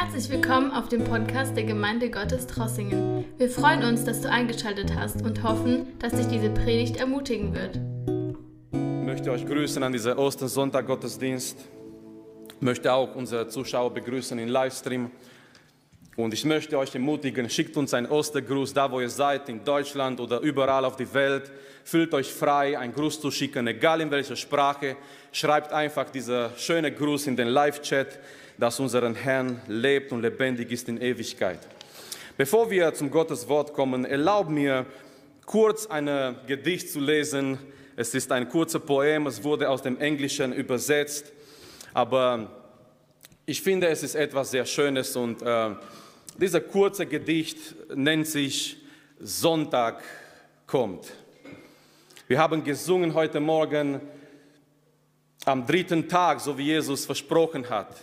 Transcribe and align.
Herzlich 0.00 0.30
willkommen 0.30 0.70
auf 0.70 0.88
dem 0.88 1.02
Podcast 1.02 1.56
der 1.56 1.64
Gemeinde 1.64 2.08
Gottes 2.08 2.46
Trossingen. 2.46 3.24
Wir 3.36 3.50
freuen 3.50 3.82
uns, 3.82 4.04
dass 4.04 4.20
du 4.20 4.30
eingeschaltet 4.30 4.94
hast 4.94 5.22
und 5.22 5.42
hoffen, 5.42 5.98
dass 5.98 6.12
dich 6.12 6.28
diese 6.28 6.50
Predigt 6.50 6.98
ermutigen 6.98 7.52
wird. 7.52 7.80
Ich 8.70 9.04
möchte 9.04 9.32
euch 9.32 9.44
grüßen 9.44 9.82
an 9.82 9.92
dieser 9.92 10.16
Ostersonntag-Gottesdienst. 10.16 11.58
Ich 12.54 12.60
möchte 12.60 12.92
auch 12.92 13.16
unsere 13.16 13.48
Zuschauer 13.48 13.92
begrüßen 13.92 14.38
im 14.38 14.48
Livestream. 14.48 15.10
Und 16.14 16.32
ich 16.32 16.44
möchte 16.44 16.78
euch 16.78 16.94
ermutigen, 16.94 17.50
schickt 17.50 17.76
uns 17.76 17.92
einen 17.92 18.06
Ostergruß, 18.06 18.74
da 18.74 18.90
wo 18.92 19.00
ihr 19.00 19.10
seid, 19.10 19.48
in 19.48 19.64
Deutschland 19.64 20.20
oder 20.20 20.38
überall 20.38 20.84
auf 20.84 20.94
der 20.94 21.12
Welt. 21.12 21.50
Fühlt 21.82 22.14
euch 22.14 22.32
frei, 22.32 22.78
einen 22.78 22.92
Gruß 22.92 23.20
zu 23.20 23.32
schicken, 23.32 23.66
egal 23.66 24.00
in 24.00 24.12
welcher 24.12 24.36
Sprache. 24.36 24.96
Schreibt 25.32 25.72
einfach 25.72 26.08
diesen 26.08 26.50
schönen 26.56 26.94
Gruß 26.94 27.26
in 27.26 27.36
den 27.36 27.48
Live-Chat, 27.48 28.20
dass 28.58 28.80
unser 28.80 29.14
Herrn 29.14 29.60
lebt 29.68 30.12
und 30.12 30.22
lebendig 30.22 30.70
ist 30.72 30.88
in 30.88 31.00
Ewigkeit. 31.00 31.60
Bevor 32.36 32.70
wir 32.70 32.92
zum 32.94 33.10
Gottes 33.10 33.48
Wort 33.48 33.72
kommen, 33.72 34.04
erlaubt 34.04 34.50
mir 34.50 34.86
kurz 35.46 35.86
ein 35.86 36.36
Gedicht 36.46 36.90
zu 36.90 37.00
lesen. 37.00 37.58
Es 37.96 38.14
ist 38.14 38.30
ein 38.32 38.48
kurzer 38.48 38.80
Poem, 38.80 39.26
es 39.26 39.42
wurde 39.42 39.70
aus 39.70 39.82
dem 39.82 39.98
Englischen 39.98 40.52
übersetzt, 40.52 41.32
aber 41.94 42.50
ich 43.46 43.62
finde, 43.62 43.88
es 43.88 44.02
ist 44.02 44.14
etwas 44.14 44.50
sehr 44.50 44.66
Schönes 44.66 45.16
und 45.16 45.40
äh, 45.42 45.70
dieser 46.36 46.60
kurze 46.60 47.06
Gedicht 47.06 47.74
nennt 47.94 48.26
sich 48.26 48.76
Sonntag 49.18 50.02
kommt. 50.66 51.12
Wir 52.28 52.38
haben 52.38 52.62
gesungen 52.62 53.14
heute 53.14 53.40
Morgen 53.40 54.00
am 55.44 55.66
dritten 55.66 56.08
Tag, 56.08 56.40
so 56.40 56.58
wie 56.58 56.66
Jesus 56.66 57.06
versprochen 57.06 57.68
hat, 57.70 57.96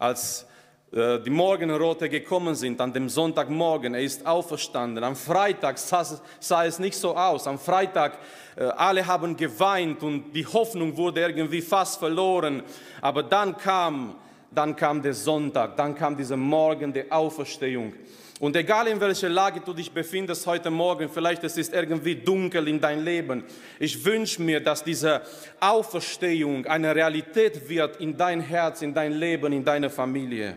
als 0.00 0.44
äh, 0.92 1.20
die 1.20 1.30
Morgenrote 1.30 2.08
gekommen 2.08 2.56
sind, 2.56 2.80
an 2.80 2.92
dem 2.92 3.08
Sonntagmorgen, 3.08 3.94
er 3.94 4.02
ist 4.02 4.26
auferstanden. 4.26 5.04
Am 5.04 5.14
Freitag 5.14 5.78
sah, 5.78 6.04
sah 6.40 6.64
es 6.64 6.80
nicht 6.80 6.96
so 6.96 7.16
aus. 7.16 7.46
Am 7.46 7.60
Freitag, 7.60 8.18
äh, 8.56 8.64
alle 8.64 9.06
haben 9.06 9.36
geweint 9.36 10.02
und 10.02 10.32
die 10.32 10.44
Hoffnung 10.44 10.96
wurde 10.96 11.20
irgendwie 11.20 11.60
fast 11.60 12.00
verloren. 12.00 12.64
Aber 13.00 13.22
dann 13.22 13.56
kam 13.56 14.16
dann 14.52 14.74
kam 14.74 15.00
der 15.00 15.14
Sonntag, 15.14 15.76
dann 15.76 15.94
kam 15.94 16.16
dieser 16.16 16.36
Morgen 16.36 16.92
der 16.92 17.06
Auferstehung. 17.10 17.92
Und 18.40 18.56
egal 18.56 18.88
in 18.88 18.98
welcher 18.98 19.28
Lage 19.28 19.60
du 19.60 19.74
dich 19.74 19.92
befindest 19.92 20.46
heute 20.46 20.70
Morgen, 20.70 21.10
vielleicht 21.10 21.44
es 21.44 21.58
ist 21.58 21.74
irgendwie 21.74 22.14
dunkel 22.14 22.68
in 22.68 22.80
dein 22.80 23.04
Leben, 23.04 23.44
ich 23.78 24.02
wünsche 24.02 24.40
mir, 24.40 24.60
dass 24.60 24.82
diese 24.82 25.20
Auferstehung 25.60 26.64
eine 26.64 26.96
Realität 26.96 27.68
wird 27.68 28.00
in 28.00 28.16
dein 28.16 28.40
Herz, 28.40 28.80
in 28.80 28.94
dein 28.94 29.12
Leben, 29.12 29.52
in 29.52 29.62
deine 29.62 29.90
Familie. 29.90 30.56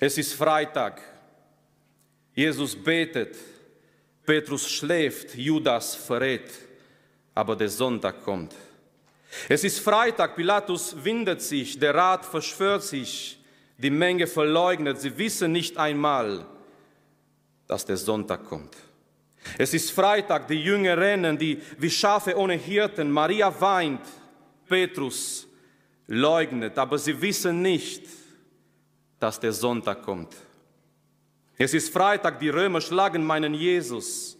Es 0.00 0.18
ist 0.18 0.34
Freitag. 0.34 1.00
Jesus 2.34 2.74
betet, 2.74 3.36
Petrus 4.26 4.68
schläft, 4.68 5.36
Judas 5.36 5.94
verrät, 5.94 6.50
aber 7.36 7.54
der 7.54 7.68
Sonntag 7.68 8.24
kommt. 8.24 8.52
Es 9.48 9.62
ist 9.62 9.78
Freitag, 9.78 10.34
Pilatus 10.34 10.96
windet 11.04 11.40
sich, 11.40 11.78
der 11.78 11.94
Rat 11.94 12.24
verschwört 12.24 12.82
sich, 12.82 13.37
die 13.78 13.90
Menge 13.90 14.26
verleugnet, 14.26 15.00
sie 15.00 15.16
wissen 15.16 15.52
nicht 15.52 15.78
einmal, 15.78 16.44
dass 17.66 17.84
der 17.84 17.96
Sonntag 17.96 18.44
kommt. 18.44 18.76
Es 19.56 19.72
ist 19.72 19.92
Freitag, 19.92 20.48
die 20.48 20.62
Jünger 20.62 20.98
rennen, 20.98 21.38
die 21.38 21.60
wie 21.78 21.90
Schafe 21.90 22.36
ohne 22.36 22.54
Hirten, 22.54 23.10
Maria 23.10 23.60
weint, 23.60 24.00
Petrus 24.68 25.46
leugnet, 26.08 26.76
aber 26.76 26.98
sie 26.98 27.20
wissen 27.20 27.62
nicht, 27.62 28.04
dass 29.20 29.38
der 29.38 29.52
Sonntag 29.52 30.02
kommt. 30.02 30.34
Es 31.56 31.72
ist 31.72 31.92
Freitag, 31.92 32.40
die 32.40 32.50
Römer 32.50 32.80
schlagen 32.80 33.24
meinen 33.24 33.54
Jesus. 33.54 34.36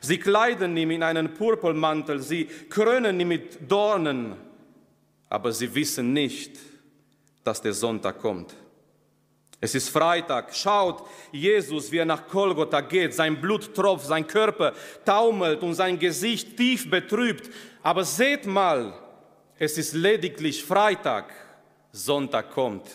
Sie 0.00 0.18
kleiden 0.18 0.76
ihn 0.76 0.90
in 0.90 1.02
einen 1.02 1.34
Purpurmantel, 1.34 2.20
sie 2.20 2.46
krönen 2.68 3.20
ihn 3.20 3.28
mit 3.28 3.70
Dornen, 3.70 4.36
aber 5.28 5.52
sie 5.52 5.74
wissen 5.74 6.12
nicht, 6.12 6.58
dass 7.44 7.60
der 7.60 7.72
Sonntag 7.72 8.20
kommt. 8.20 8.54
Es 9.64 9.76
ist 9.76 9.90
Freitag. 9.90 10.52
Schaut 10.56 11.08
Jesus, 11.30 11.92
wie 11.92 11.98
er 11.98 12.04
nach 12.04 12.26
Kolgotha 12.26 12.80
geht. 12.80 13.14
Sein 13.14 13.40
Blut 13.40 13.72
tropft, 13.72 14.06
sein 14.06 14.26
Körper 14.26 14.72
taumelt 15.04 15.62
und 15.62 15.74
sein 15.74 16.00
Gesicht 16.00 16.56
tief 16.56 16.90
betrübt. 16.90 17.48
Aber 17.80 18.04
seht 18.04 18.44
mal, 18.44 18.92
es 19.56 19.78
ist 19.78 19.94
lediglich 19.94 20.64
Freitag. 20.64 21.32
Sonntag 21.92 22.50
kommt. 22.50 22.88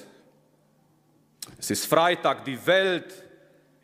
Es 1.58 1.72
ist 1.72 1.86
Freitag, 1.86 2.44
die 2.44 2.68
Welt 2.68 3.24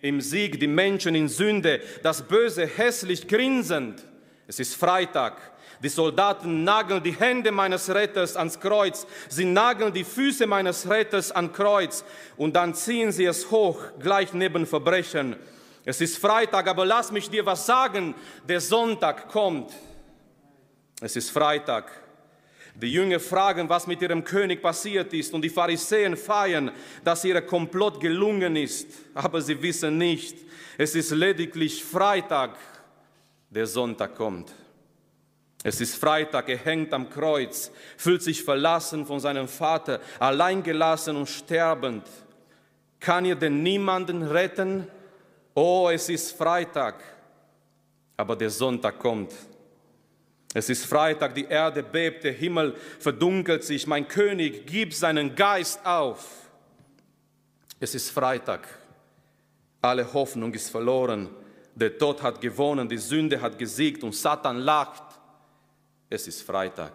im 0.02 0.20
Sieg, 0.20 0.60
die 0.60 0.68
Menschen 0.68 1.16
in 1.16 1.30
Sünde, 1.30 1.80
das 2.02 2.22
Böse 2.22 2.66
hässlich 2.66 3.30
grinsend. 3.30 4.04
Es 4.46 4.60
ist 4.60 4.76
Freitag. 4.76 5.53
Die 5.84 5.90
Soldaten 5.90 6.64
nageln 6.64 7.04
die 7.04 7.12
Hände 7.12 7.52
meines 7.52 7.94
Retters 7.94 8.38
ans 8.38 8.58
Kreuz. 8.58 9.06
Sie 9.28 9.44
nageln 9.44 9.94
die 9.94 10.06
Füße 10.06 10.48
meines 10.48 10.90
Retters 10.90 11.30
an 11.30 11.52
Kreuz. 11.52 12.06
Und 12.38 12.56
dann 12.56 12.74
ziehen 12.74 13.12
sie 13.12 13.26
es 13.26 13.52
hoch, 13.52 13.82
gleich 14.00 14.32
neben 14.34 14.66
Verbrechen. 14.66 15.36
Es 15.84 16.00
ist 16.00 16.18
Freitag, 16.18 16.70
aber 16.70 16.86
lass 16.86 17.12
mich 17.12 17.30
dir 17.30 17.46
was 17.46 17.66
sagen. 17.66 18.16
Der 18.48 18.62
Sonntag 18.62 19.28
kommt. 19.28 19.74
Es 21.02 21.18
ist 21.18 21.32
Freitag. 21.32 21.92
Die 22.76 22.92
Jünger 22.92 23.20
fragen, 23.20 23.68
was 23.68 23.86
mit 23.86 24.02
ihrem 24.02 24.24
König 24.24 24.62
passiert 24.62 25.14
ist, 25.14 25.34
und 25.34 25.42
die 25.42 25.50
Pharisäer 25.50 26.16
feiern, 26.16 26.72
dass 27.04 27.26
ihr 27.26 27.40
Komplott 27.42 28.00
gelungen 28.00 28.56
ist, 28.56 28.88
aber 29.14 29.42
sie 29.42 29.62
wissen 29.62 29.98
nicht, 29.98 30.38
es 30.78 30.96
ist 30.96 31.12
lediglich 31.12 31.84
Freitag, 31.84 32.58
der 33.52 33.68
Sonntag 33.68 34.16
kommt. 34.16 34.52
Es 35.64 35.80
ist 35.80 35.96
Freitag, 35.96 36.50
er 36.50 36.58
hängt 36.58 36.94
am 36.94 37.10
Kreuz, 37.10 37.72
fühlt 37.96 38.22
sich 38.22 38.44
verlassen 38.44 39.06
von 39.06 39.22
seinem 39.22 39.48
Vater, 39.48 40.02
alleingelassen 40.20 41.16
und 41.16 41.30
sterbend. 41.30 42.06
Kann 43.00 43.24
ihr 43.24 43.36
denn 43.36 43.64
niemanden 43.64 44.24
retten? 44.24 44.88
Oh, 45.54 45.90
es 45.90 46.10
ist 46.10 46.38
Freitag, 46.38 47.02
aber 48.18 48.36
der 48.36 48.50
Sonntag 48.50 49.00
kommt. 49.00 49.32
Es 50.54 50.70
ist 50.70 50.86
Freitag, 50.86 51.34
die 51.34 51.46
Erde 51.46 51.82
bebt, 51.82 52.26
der 52.26 52.34
Himmel 52.34 52.76
verdunkelt 53.00 53.64
sich, 53.64 53.88
mein 53.88 54.08
König 54.08 54.68
gibt 54.68 54.94
seinen 54.94 55.34
Geist 55.34 55.84
auf. 55.86 56.50
Es 57.80 57.96
ist 57.96 58.10
Freitag, 58.10 58.68
alle 59.82 60.14
Hoffnung 60.14 60.54
ist 60.54 60.70
verloren, 60.70 61.30
der 61.74 61.98
Tod 61.98 62.22
hat 62.22 62.40
gewonnen, 62.40 62.88
die 62.88 62.98
Sünde 62.98 63.42
hat 63.42 63.58
gesiegt 63.58 64.04
und 64.04 64.14
Satan 64.14 64.60
lacht. 64.60 65.13
Es 66.10 66.28
ist 66.28 66.42
Freitag. 66.42 66.94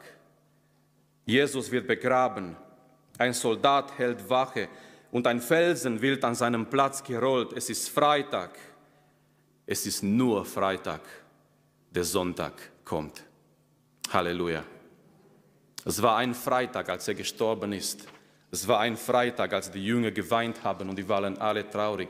Jesus 1.25 1.71
wird 1.71 1.87
begraben, 1.87 2.57
ein 3.19 3.33
Soldat 3.33 3.99
hält 3.99 4.31
Wache 4.31 4.69
und 5.11 5.27
ein 5.27 5.41
Felsen 5.41 6.01
wird 6.01 6.25
an 6.25 6.35
seinem 6.35 6.67
Platz 6.67 7.03
gerollt. 7.03 7.53
Es 7.53 7.69
ist 7.69 7.89
Freitag. 7.89 8.57
Es 9.67 9.85
ist 9.85 10.03
nur 10.03 10.45
Freitag. 10.45 11.01
Der 11.91 12.05
Sonntag 12.05 12.55
kommt. 12.85 13.25
Halleluja. 14.13 14.63
Es 15.85 16.01
war 16.01 16.17
ein 16.17 16.35
Freitag, 16.35 16.89
als 16.89 17.09
er 17.09 17.15
gestorben 17.15 17.73
ist. 17.73 18.07
Es 18.51 18.67
war 18.69 18.81
ein 18.81 18.97
Freitag, 18.97 19.53
als 19.53 19.71
die 19.71 19.85
Jünger 19.85 20.11
geweint 20.11 20.63
haben 20.63 20.89
und 20.89 20.97
die 20.97 21.09
waren 21.09 21.37
alle 21.39 21.69
traurig. 21.69 22.09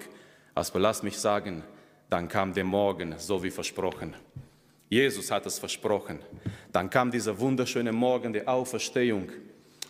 Aber 0.54 0.78
lass 0.78 1.02
mich 1.02 1.18
sagen, 1.18 1.64
dann 2.10 2.28
kam 2.28 2.52
der 2.52 2.64
Morgen, 2.64 3.14
so 3.18 3.42
wie 3.42 3.50
versprochen. 3.50 4.14
Jesus 4.88 5.30
hat 5.30 5.46
es 5.46 5.58
versprochen. 5.58 6.20
Dann 6.72 6.88
kam 6.88 7.10
dieser 7.10 7.38
wunderschöne 7.38 7.92
Morgen 7.92 8.32
der 8.32 8.48
Auferstehung. 8.48 9.30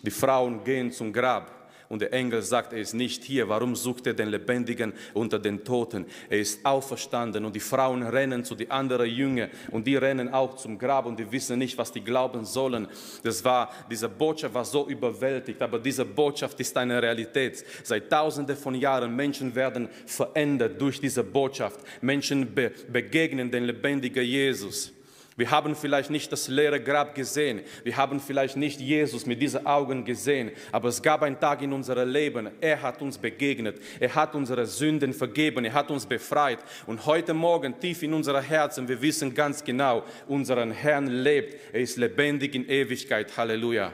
Die 0.03 0.11
Frauen 0.11 0.65
gehen 0.65 0.91
zum 0.93 1.13
Grab 1.13 1.58
und 1.89 2.03
der 2.03 2.13
Engel 2.13 2.43
sagt, 2.43 2.73
er 2.73 2.81
ist 2.81 2.95
nicht 2.95 3.25
hier. 3.25 3.49
Warum 3.49 3.75
sucht 3.75 4.07
er 4.07 4.15
den 4.15 4.29
Lebendigen 4.29 4.93
unter 5.15 5.39
den 5.39 5.65
Toten? 5.65 6.07
Er 6.29 6.39
ist 6.39 6.65
auferstanden 6.65 7.45
und 7.45 7.55
die 7.57 7.61
Frauen 7.61 8.03
rennen 8.03 8.45
zu 8.45 8.55
den 8.55 8.71
anderen 8.71 9.09
Jüngern 9.09 9.51
und 9.71 9.87
die 9.87 9.97
rennen 9.97 10.29
auch 10.33 10.57
zum 10.57 10.79
Grab 10.79 11.07
und 11.07 11.19
die 11.19 11.31
wissen 11.31 11.59
nicht, 11.59 11.79
was 11.79 11.91
die 11.91 12.03
glauben 12.03 12.45
sollen. 12.45 12.89
Das 13.23 13.45
war, 13.45 13.71
diese 13.91 14.09
Botschaft 14.09 14.55
war 14.55 14.65
so 14.65 14.87
überwältigt, 14.89 15.61
aber 15.63 15.79
diese 15.79 16.05
Botschaft 16.05 16.61
ist 16.61 16.77
eine 16.77 17.03
Realität. 17.03 17.65
Seit 17.83 18.11
tausenden 18.11 18.57
von 18.57 18.75
Jahren 18.75 19.15
Menschen 19.15 19.55
werden 19.55 19.89
verändert 20.07 20.81
durch 20.81 21.01
diese 21.01 21.25
Botschaft. 21.25 21.81
Menschen 22.01 22.55
be 22.55 22.73
begegnen 22.93 23.51
den 23.51 23.65
lebendigen 23.65 24.25
Jesus. 24.25 24.93
Wir 25.39 25.53
haben 25.53 25.77
vielleicht 25.77 26.11
nicht 26.11 26.33
das 26.33 26.49
leere 26.49 26.81
Grab 26.81 27.15
gesehen. 27.15 27.61
Wir 27.85 27.97
haben 27.97 28.19
vielleicht 28.19 28.57
nicht 28.57 28.81
Jesus 28.81 29.25
mit 29.25 29.41
diesen 29.41 29.65
Augen 29.67 30.05
gesehen. 30.05 30.51
Aber 30.73 30.89
es 30.89 31.01
gab 31.01 31.23
einen 31.23 31.39
Tag 31.39 31.63
in 31.63 31.73
unserem 31.73 32.11
Leben. 32.11 32.51
Er 32.61 32.83
hat 32.83 33.01
uns 33.01 33.19
begegnet. 33.19 33.81
Er 34.01 34.13
hat 34.17 34.35
unsere 34.35 34.67
Sünden 34.67 35.13
vergeben. 35.13 35.65
Er 35.65 35.75
hat 35.75 35.93
uns 35.93 36.07
befreit. 36.07 36.59
Und 36.89 37.07
heute 37.07 37.35
Morgen 37.35 37.79
tief 37.79 38.03
in 38.03 38.15
unser 38.15 38.43
Herzen, 38.43 38.89
wir 38.89 39.01
wissen 39.01 39.33
ganz 39.33 39.63
genau, 39.63 40.03
unseren 40.27 40.73
Herrn 40.73 41.07
lebt. 41.07 41.57
Er 41.73 41.83
ist 41.83 41.99
lebendig 41.99 42.57
in 42.57 42.69
Ewigkeit. 42.69 43.37
Halleluja. 43.37 43.93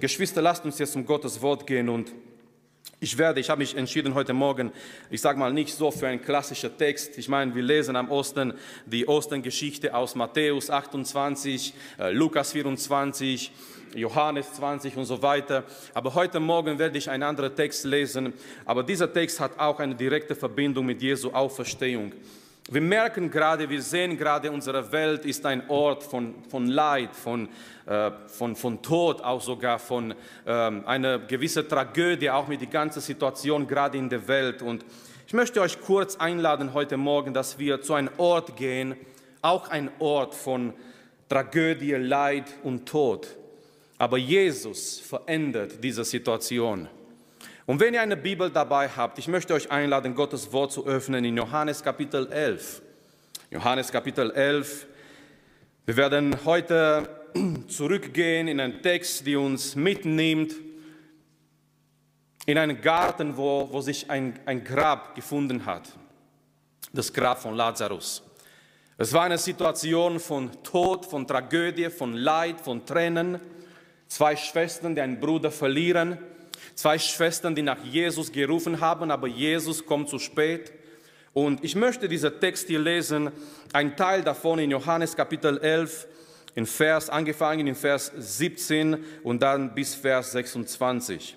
Geschwister, 0.00 0.42
lasst 0.42 0.64
uns 0.64 0.80
jetzt 0.80 0.96
um 0.96 1.06
Gottes 1.06 1.40
Wort 1.40 1.64
gehen 1.64 1.88
und 1.88 2.12
Ich 3.02 3.18
werde, 3.18 3.40
ich 3.40 3.50
habe 3.50 3.58
mich 3.58 3.76
entschieden 3.76 4.14
heute 4.14 4.32
Morgen, 4.32 4.70
ich 5.10 5.20
sage 5.20 5.36
mal 5.36 5.52
nicht 5.52 5.74
so 5.74 5.90
für 5.90 6.06
einen 6.06 6.22
klassischen 6.22 6.78
Text. 6.78 7.18
Ich 7.18 7.28
meine, 7.28 7.52
wir 7.52 7.62
lesen 7.64 7.96
am 7.96 8.08
Osten 8.12 8.54
die 8.86 9.08
Ostengeschichte 9.08 9.92
aus 9.92 10.14
Matthäus 10.14 10.70
28, 10.70 11.74
äh, 11.98 12.12
Lukas 12.12 12.52
24, 12.52 13.50
Johannes 13.96 14.52
20 14.52 14.96
und 14.96 15.06
so 15.06 15.20
weiter. 15.20 15.64
Aber 15.94 16.14
heute 16.14 16.38
Morgen 16.38 16.78
werde 16.78 16.96
ich 16.96 17.10
einen 17.10 17.24
anderen 17.24 17.56
Text 17.56 17.84
lesen. 17.84 18.34
Aber 18.64 18.84
dieser 18.84 19.12
Text 19.12 19.40
hat 19.40 19.58
auch 19.58 19.80
eine 19.80 19.96
direkte 19.96 20.36
Verbindung 20.36 20.86
mit 20.86 21.02
Jesu 21.02 21.32
Auferstehung. 21.32 22.12
Wir 22.70 22.80
merken 22.80 23.28
gerade, 23.28 23.68
wir 23.68 23.82
sehen 23.82 24.16
gerade, 24.16 24.52
unsere 24.52 24.92
Welt 24.92 25.24
ist 25.24 25.44
ein 25.44 25.68
Ort 25.68 26.04
von, 26.04 26.34
von 26.48 26.68
Leid, 26.68 27.14
von, 27.14 27.48
äh, 27.86 28.12
von, 28.28 28.54
von 28.54 28.80
Tod, 28.80 29.20
auch 29.20 29.40
sogar 29.40 29.80
von 29.80 30.14
äh, 30.46 30.50
einer 30.50 31.18
gewissen 31.18 31.68
Tragödie, 31.68 32.30
auch 32.30 32.46
mit 32.46 32.60
der 32.60 32.68
ganzen 32.68 33.00
Situation 33.00 33.66
gerade 33.66 33.98
in 33.98 34.08
der 34.08 34.28
Welt. 34.28 34.62
Und 34.62 34.84
ich 35.26 35.32
möchte 35.32 35.60
euch 35.60 35.80
kurz 35.80 36.16
einladen 36.16 36.72
heute 36.72 36.96
Morgen, 36.96 37.34
dass 37.34 37.58
wir 37.58 37.82
zu 37.82 37.94
einem 37.94 38.10
Ort 38.16 38.56
gehen, 38.56 38.94
auch 39.40 39.68
ein 39.68 39.90
Ort 39.98 40.34
von 40.34 40.72
Tragödie, 41.28 41.94
Leid 41.94 42.46
und 42.62 42.86
Tod. 42.86 43.26
Aber 43.98 44.18
Jesus 44.18 45.00
verändert 45.00 45.82
diese 45.82 46.04
Situation. 46.04 46.88
Und 47.64 47.78
wenn 47.78 47.94
ihr 47.94 48.02
eine 48.02 48.16
Bibel 48.16 48.50
dabei 48.50 48.88
habt, 48.88 49.18
ich 49.18 49.28
möchte 49.28 49.54
euch 49.54 49.70
einladen, 49.70 50.16
Gottes 50.16 50.52
Wort 50.52 50.72
zu 50.72 50.84
öffnen 50.84 51.24
in 51.24 51.36
Johannes 51.36 51.80
Kapitel 51.82 52.26
11. 52.32 52.82
Johannes 53.50 53.92
Kapitel 53.92 54.32
11. 54.32 54.86
Wir 55.86 55.96
werden 55.96 56.36
heute 56.44 57.08
zurückgehen 57.68 58.48
in 58.48 58.58
einen 58.58 58.82
Text, 58.82 59.24
der 59.28 59.38
uns 59.38 59.76
mitnimmt 59.76 60.54
in 62.46 62.58
einen 62.58 62.80
Garten, 62.80 63.36
wo, 63.36 63.68
wo 63.70 63.80
sich 63.80 64.10
ein, 64.10 64.40
ein 64.44 64.64
Grab 64.64 65.14
gefunden 65.14 65.64
hat. 65.64 65.88
Das 66.92 67.12
Grab 67.12 67.40
von 67.40 67.54
Lazarus. 67.54 68.24
Es 68.98 69.12
war 69.12 69.22
eine 69.22 69.38
Situation 69.38 70.18
von 70.18 70.50
Tod, 70.64 71.06
von 71.06 71.28
Tragödie, 71.28 71.90
von 71.90 72.14
Leid, 72.14 72.60
von 72.60 72.84
Tränen. 72.84 73.38
Zwei 74.08 74.34
Schwestern, 74.34 74.96
die 74.96 75.00
einen 75.00 75.20
Bruder 75.20 75.52
verlieren. 75.52 76.18
Zwei 76.74 76.98
Schwestern, 76.98 77.54
die 77.54 77.62
nach 77.62 77.84
Jesus 77.84 78.32
gerufen 78.32 78.80
haben, 78.80 79.10
aber 79.10 79.26
Jesus 79.26 79.84
kommt 79.84 80.08
zu 80.08 80.18
spät. 80.18 80.72
Und 81.34 81.64
ich 81.64 81.74
möchte 81.74 82.08
diesen 82.08 82.38
Text 82.40 82.68
hier 82.68 82.80
lesen, 82.80 83.30
ein 83.72 83.96
Teil 83.96 84.22
davon 84.22 84.58
in 84.58 84.70
Johannes 84.70 85.16
Kapitel 85.16 85.58
11, 85.58 86.06
in 86.54 86.66
Vers, 86.66 87.08
angefangen 87.08 87.66
in 87.66 87.74
Vers 87.74 88.12
17 88.16 89.02
und 89.22 89.42
dann 89.42 89.74
bis 89.74 89.94
Vers 89.94 90.32
26. 90.32 91.36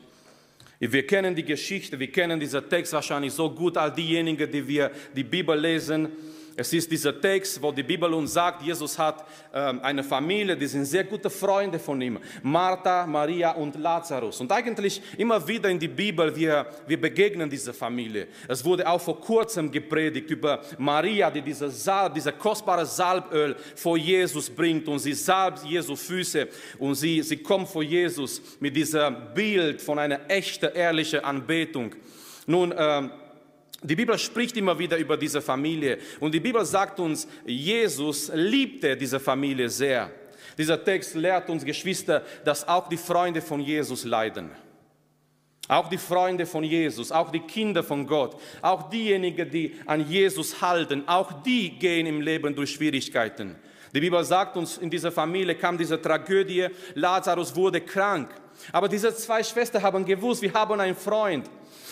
Wir 0.80 1.08
kennen 1.08 1.34
die 1.34 1.46
Geschichte, 1.46 1.98
wir 1.98 2.12
kennen 2.12 2.40
diesen 2.40 2.68
Text 2.70 2.92
wahrscheinlich 2.92 3.32
so 3.32 3.50
gut, 3.50 3.78
all 3.78 3.94
diejenigen, 3.94 4.52
die 4.52 4.68
wir 4.68 4.92
die 5.16 5.24
Bibel 5.24 5.58
lesen. 5.58 6.10
Es 6.58 6.72
ist 6.72 6.90
dieser 6.90 7.20
Text, 7.20 7.62
wo 7.62 7.70
die 7.70 7.84
Bibel 7.84 8.14
uns 8.14 8.32
sagt, 8.32 8.62
Jesus 8.62 8.98
hat 8.98 9.26
ähm, 9.54 9.82
eine 9.84 10.02
Familie, 10.04 10.56
die 10.56 10.68
sind 10.68 10.86
sehr 10.86 11.04
gute 11.04 11.30
Freunde 11.30 11.78
von 11.78 12.02
ihm. 12.02 12.18
Martha, 12.44 13.06
Maria 13.06 13.52
und 13.52 13.76
Lazarus. 13.76 14.40
Und 14.40 14.50
eigentlich 14.54 15.02
immer 15.18 15.46
wieder 15.46 15.70
in 15.70 15.78
die 15.78 15.90
Bibel, 15.90 16.34
wir, 16.34 16.66
wir 16.88 17.02
begegnen 17.02 17.50
dieser 17.50 17.74
Familie. 17.74 18.28
Es 18.48 18.64
wurde 18.64 18.88
auch 18.88 19.02
vor 19.02 19.20
kurzem 19.20 19.70
gepredigt 19.70 20.30
über 20.30 20.62
Maria, 20.78 21.30
die 21.30 21.42
diese 21.42 21.70
Salb, 21.70 22.14
diese 22.14 22.32
kostbare 22.32 22.86
Salböl 22.86 23.58
vor 23.76 23.98
Jesus 23.98 24.50
bringt 24.50 24.88
und 24.88 25.00
sie 25.00 25.14
salbt 25.14 25.66
Jesu 25.66 25.98
Füße 25.98 26.48
und 26.80 26.96
sie, 26.96 27.22
sie 27.22 27.38
kommt 27.38 27.68
vor 27.68 27.84
Jesus 27.84 28.42
mit 28.62 28.74
diesem 28.74 29.34
Bild 29.34 29.82
von 29.82 30.00
einer 30.00 30.22
echten, 30.30 30.74
ehrlichen 30.74 31.20
Anbetung. 31.20 31.94
Nun, 32.48 32.74
ähm, 32.78 33.12
die 33.84 33.96
Bibel 33.96 34.18
spricht 34.18 34.58
immer 34.58 34.78
wieder 34.78 34.98
über 34.98 35.18
diese 35.18 35.42
Familie 35.42 35.98
und 36.20 36.34
die 36.34 36.40
Bibel 36.40 36.66
sagt 36.66 37.00
uns, 37.00 37.28
Jesus 37.46 38.32
liebte 38.34 38.96
diese 38.96 39.20
Familie 39.20 39.70
sehr. 39.70 40.12
Dieser 40.58 40.84
Text 40.84 41.16
lehrt 41.16 41.50
uns, 41.50 41.66
Geschwister, 41.66 42.24
dass 42.44 42.68
auch 42.68 42.88
die 42.88 42.98
Freunde 42.98 43.42
von 43.42 43.60
Jesus 43.60 44.06
leiden. 44.06 44.50
Auch 45.68 45.90
die 45.90 45.98
Freunde 45.98 46.46
von 46.46 46.64
Jesus, 46.64 47.12
auch 47.12 47.32
die 47.32 47.40
Kinder 47.40 47.84
von 47.84 48.06
Gott, 48.06 48.40
auch 48.62 48.90
diejenigen, 48.90 49.50
die 49.50 49.76
an 49.86 50.08
Jesus 50.08 50.62
halten, 50.62 51.04
auch 51.08 51.44
die 51.44 51.72
gehen 51.72 52.06
im 52.06 52.22
Leben 52.22 52.56
durch 52.56 52.72
Schwierigkeiten. 52.72 53.56
Die 53.94 54.00
Bibel 54.00 54.24
sagt 54.24 54.58
uns, 54.58 54.78
in 54.78 54.90
dieser 54.90 55.12
Familie 55.12 55.56
kam 55.56 55.78
diese 55.78 56.00
Tragödie, 56.00 56.68
Lazarus 56.94 57.56
wurde 57.56 57.82
krank. 57.82 58.30
Aber 58.72 58.88
diese 58.88 59.16
zwei 59.16 59.42
Schwestern 59.42 59.82
haben 59.82 60.06
gewusst, 60.06 60.42
wir 60.42 60.54
haben 60.54 60.80
einen 60.80 60.96
Freund. 60.96 61.50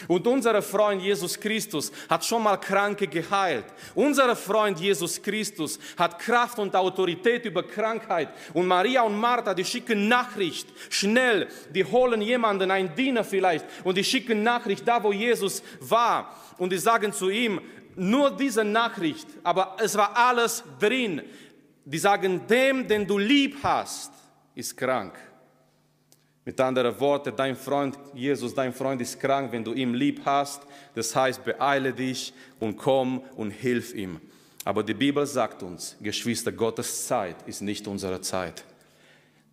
Und 0.07 0.25
unser 0.27 0.61
Freund 0.61 1.01
Jesus 1.01 1.39
Christus 1.39 1.91
hat 2.09 2.25
schon 2.25 2.43
mal 2.43 2.57
Kranke 2.57 3.07
geheilt. 3.07 3.65
Unser 3.95 4.35
Freund 4.35 4.79
Jesus 4.79 5.21
Christus 5.21 5.79
hat 5.97 6.19
Kraft 6.19 6.59
und 6.59 6.75
Autorität 6.75 7.45
über 7.45 7.63
Krankheit. 7.63 8.29
Und 8.53 8.67
Maria 8.67 9.01
und 9.03 9.17
Martha, 9.17 9.53
die 9.53 9.65
schicken 9.65 10.07
Nachricht, 10.07 10.67
schnell, 10.89 11.47
die 11.73 11.85
holen 11.85 12.21
jemanden, 12.21 12.71
einen 12.71 12.93
Diener 12.95 13.23
vielleicht, 13.23 13.65
und 13.83 13.97
die 13.97 14.03
schicken 14.03 14.43
Nachricht 14.43 14.87
da, 14.87 15.03
wo 15.03 15.11
Jesus 15.11 15.63
war. 15.79 16.35
Und 16.57 16.71
die 16.71 16.77
sagen 16.77 17.13
zu 17.13 17.29
ihm, 17.29 17.61
nur 17.95 18.31
diese 18.31 18.63
Nachricht, 18.63 19.27
aber 19.43 19.77
es 19.79 19.95
war 19.95 20.15
alles 20.15 20.63
drin. 20.79 21.21
Die 21.85 21.97
sagen, 21.97 22.47
dem, 22.47 22.87
den 22.87 23.05
du 23.05 23.17
lieb 23.17 23.57
hast, 23.61 24.11
ist 24.55 24.75
krank. 24.77 25.13
Mit 26.45 26.59
anderen 26.59 26.99
Worten, 26.99 27.33
dein 27.35 27.55
Freund 27.55 27.97
Jesus, 28.13 28.53
dein 28.53 28.73
Freund 28.73 29.01
ist 29.01 29.19
krank, 29.19 29.51
wenn 29.51 29.63
du 29.63 29.73
ihn 29.73 29.93
lieb 29.93 30.21
hast. 30.25 30.61
Das 30.93 31.15
heißt, 31.15 31.43
beeile 31.45 31.93
dich 31.93 32.33
und 32.59 32.75
komm 32.75 33.19
und 33.37 33.51
hilf 33.51 33.93
ihm. 33.93 34.19
Aber 34.65 34.83
die 34.83 34.93
Bibel 34.93 35.25
sagt 35.25 35.63
uns, 35.63 35.95
Geschwister, 36.01 36.51
Gottes 36.51 37.07
Zeit 37.07 37.37
ist 37.47 37.61
nicht 37.61 37.87
unsere 37.87 38.19
Zeit. 38.21 38.65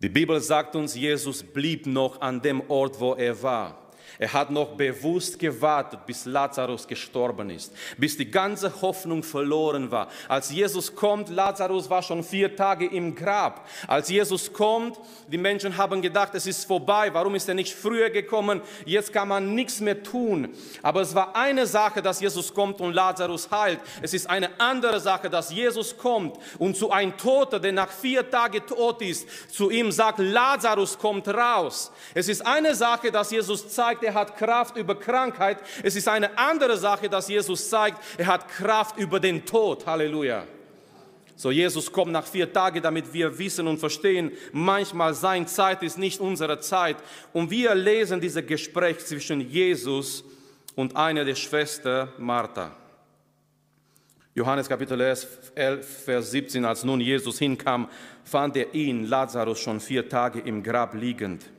Die 0.01 0.09
Bibel 0.09 0.41
sagt 0.41 0.75
uns, 0.75 0.95
Jesus 0.95 1.43
blieb 1.43 1.85
noch 1.85 2.19
an 2.21 2.41
dem 2.41 2.61
Ort, 2.69 2.99
wo 2.99 3.13
er 3.13 3.41
war. 3.41 3.90
Er 4.19 4.33
hat 4.33 4.51
noch 4.51 4.75
bewusst 4.75 5.39
gewartet, 5.39 6.05
bis 6.05 6.25
Lazarus 6.25 6.87
gestorben 6.87 7.49
ist, 7.49 7.73
bis 7.97 8.17
die 8.17 8.29
ganze 8.29 8.81
Hoffnung 8.81 9.23
verloren 9.23 9.91
war. 9.91 10.09
Als 10.27 10.51
Jesus 10.51 10.95
kommt, 10.95 11.29
Lazarus 11.29 11.89
war 11.89 12.03
schon 12.03 12.23
vier 12.23 12.55
Tage 12.55 12.85
im 12.85 13.15
Grab. 13.15 13.67
Als 13.87 14.09
Jesus 14.09 14.51
kommt, 14.51 14.99
die 15.27 15.37
Menschen 15.37 15.77
haben 15.77 16.01
gedacht, 16.01 16.35
es 16.35 16.45
ist 16.45 16.65
vorbei. 16.65 17.13
Warum 17.13 17.35
ist 17.35 17.47
er 17.47 17.55
nicht 17.55 17.73
früher 17.73 18.09
gekommen? 18.09 18.61
Jetzt 18.85 19.13
kann 19.13 19.27
man 19.27 19.55
nichts 19.55 19.79
mehr 19.79 20.03
tun. 20.03 20.49
Aber 20.81 21.01
es 21.01 21.15
war 21.15 21.35
eine 21.35 21.65
Sache, 21.65 22.01
dass 22.01 22.19
Jesus 22.19 22.53
kommt 22.53 22.81
und 22.81 22.93
Lazarus 22.93 23.49
heilt. 23.49 23.79
Es 24.01 24.13
ist 24.13 24.29
eine 24.29 24.59
andere 24.59 24.99
Sache, 24.99 25.29
dass 25.29 25.51
Jesus 25.51 25.97
kommt 25.97 26.37
und 26.59 26.75
zu 26.75 26.91
einem 26.91 27.15
Toten, 27.17 27.61
der 27.61 27.71
nach 27.71 27.89
vier 27.89 28.29
Tagen 28.29 28.65
tot 28.65 29.01
ist, 29.01 29.27
zu 29.51 29.69
ihm 29.69 29.91
sagt, 29.91 30.19
Lazarus 30.19 30.97
kommt 30.97 31.27
raus. 31.27 31.91
Es 32.13 32.27
ist 32.27 32.45
eine 32.45 32.75
Sache, 32.75 33.11
dass 33.11 33.31
Jesus 33.31 33.67
zeigt, 33.69 34.00
er 34.03 34.13
hat 34.13 34.37
Kraft 34.37 34.77
über 34.77 34.95
Krankheit. 34.95 35.57
Es 35.83 35.95
ist 35.95 36.07
eine 36.07 36.37
andere 36.37 36.77
Sache, 36.77 37.09
dass 37.09 37.27
Jesus 37.27 37.69
zeigt, 37.69 37.97
er 38.17 38.27
hat 38.27 38.47
Kraft 38.47 38.97
über 38.97 39.19
den 39.19 39.45
Tod. 39.45 39.85
Halleluja. 39.85 40.45
So, 41.35 41.49
Jesus 41.49 41.91
kommt 41.91 42.11
nach 42.11 42.27
vier 42.27 42.53
Tagen, 42.53 42.83
damit 42.83 43.11
wir 43.13 43.35
wissen 43.39 43.67
und 43.67 43.79
verstehen, 43.79 44.31
manchmal 44.51 45.13
seine 45.15 45.47
Zeit 45.47 45.81
ist 45.81 45.97
nicht 45.97 46.19
unsere 46.19 46.59
Zeit. 46.59 46.97
Und 47.33 47.49
wir 47.49 47.73
lesen 47.73 48.21
dieses 48.21 48.45
Gespräch 48.45 48.99
zwischen 48.99 49.41
Jesus 49.41 50.23
und 50.75 50.95
einer 50.95 51.25
der 51.25 51.33
Schwestern 51.33 52.09
Martha. 52.19 52.75
Johannes 54.33 54.69
Kapitel 54.69 55.01
11, 55.01 56.03
Vers 56.05 56.31
17, 56.31 56.63
als 56.63 56.83
nun 56.83 57.01
Jesus 57.01 57.39
hinkam, 57.39 57.89
fand 58.23 58.55
er 58.55 58.73
ihn, 58.73 59.05
Lazarus, 59.05 59.59
schon 59.59 59.79
vier 59.79 60.07
Tage 60.07 60.39
im 60.39 60.63
Grab 60.63 60.93
liegend. 60.93 61.49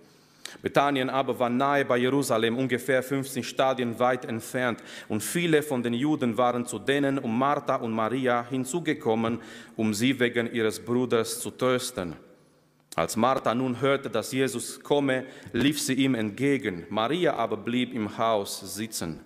Bethanien 0.62 1.11
aber 1.11 1.38
war 1.38 1.50
nahe 1.50 1.85
bei 1.85 1.99
Jerusalem, 1.99 2.57
ungefähr 2.57 3.02
15 3.02 3.42
Stadien 3.42 3.99
weit 3.99 4.25
entfernt, 4.25 4.81
und 5.09 5.23
viele 5.23 5.62
von 5.62 5.83
den 5.83 5.92
Juden 5.92 6.38
waren 6.38 6.64
zu 6.64 6.78
denen 6.78 7.19
um 7.19 7.37
Martha 7.37 7.76
und 7.76 7.92
Maria 7.92 8.47
hinzugekommen, 8.49 9.40
um 9.76 9.92
sie 9.92 10.19
wegen 10.19 10.52
ihres 10.52 10.78
Bruders 10.78 11.40
zu 11.40 11.50
trösten. 11.50 12.14
Als 12.95 13.16
Martha 13.16 13.54
nun 13.54 13.81
hörte, 13.81 14.09
dass 14.09 14.33
Jesus 14.33 14.81
komme, 14.81 15.25
lief 15.52 15.81
sie 15.81 15.95
ihm 15.95 16.14
entgegen. 16.14 16.87
Maria 16.90 17.35
aber 17.35 17.57
blieb 17.57 17.92
im 17.92 18.16
Haus 18.16 18.75
sitzen. 18.75 19.21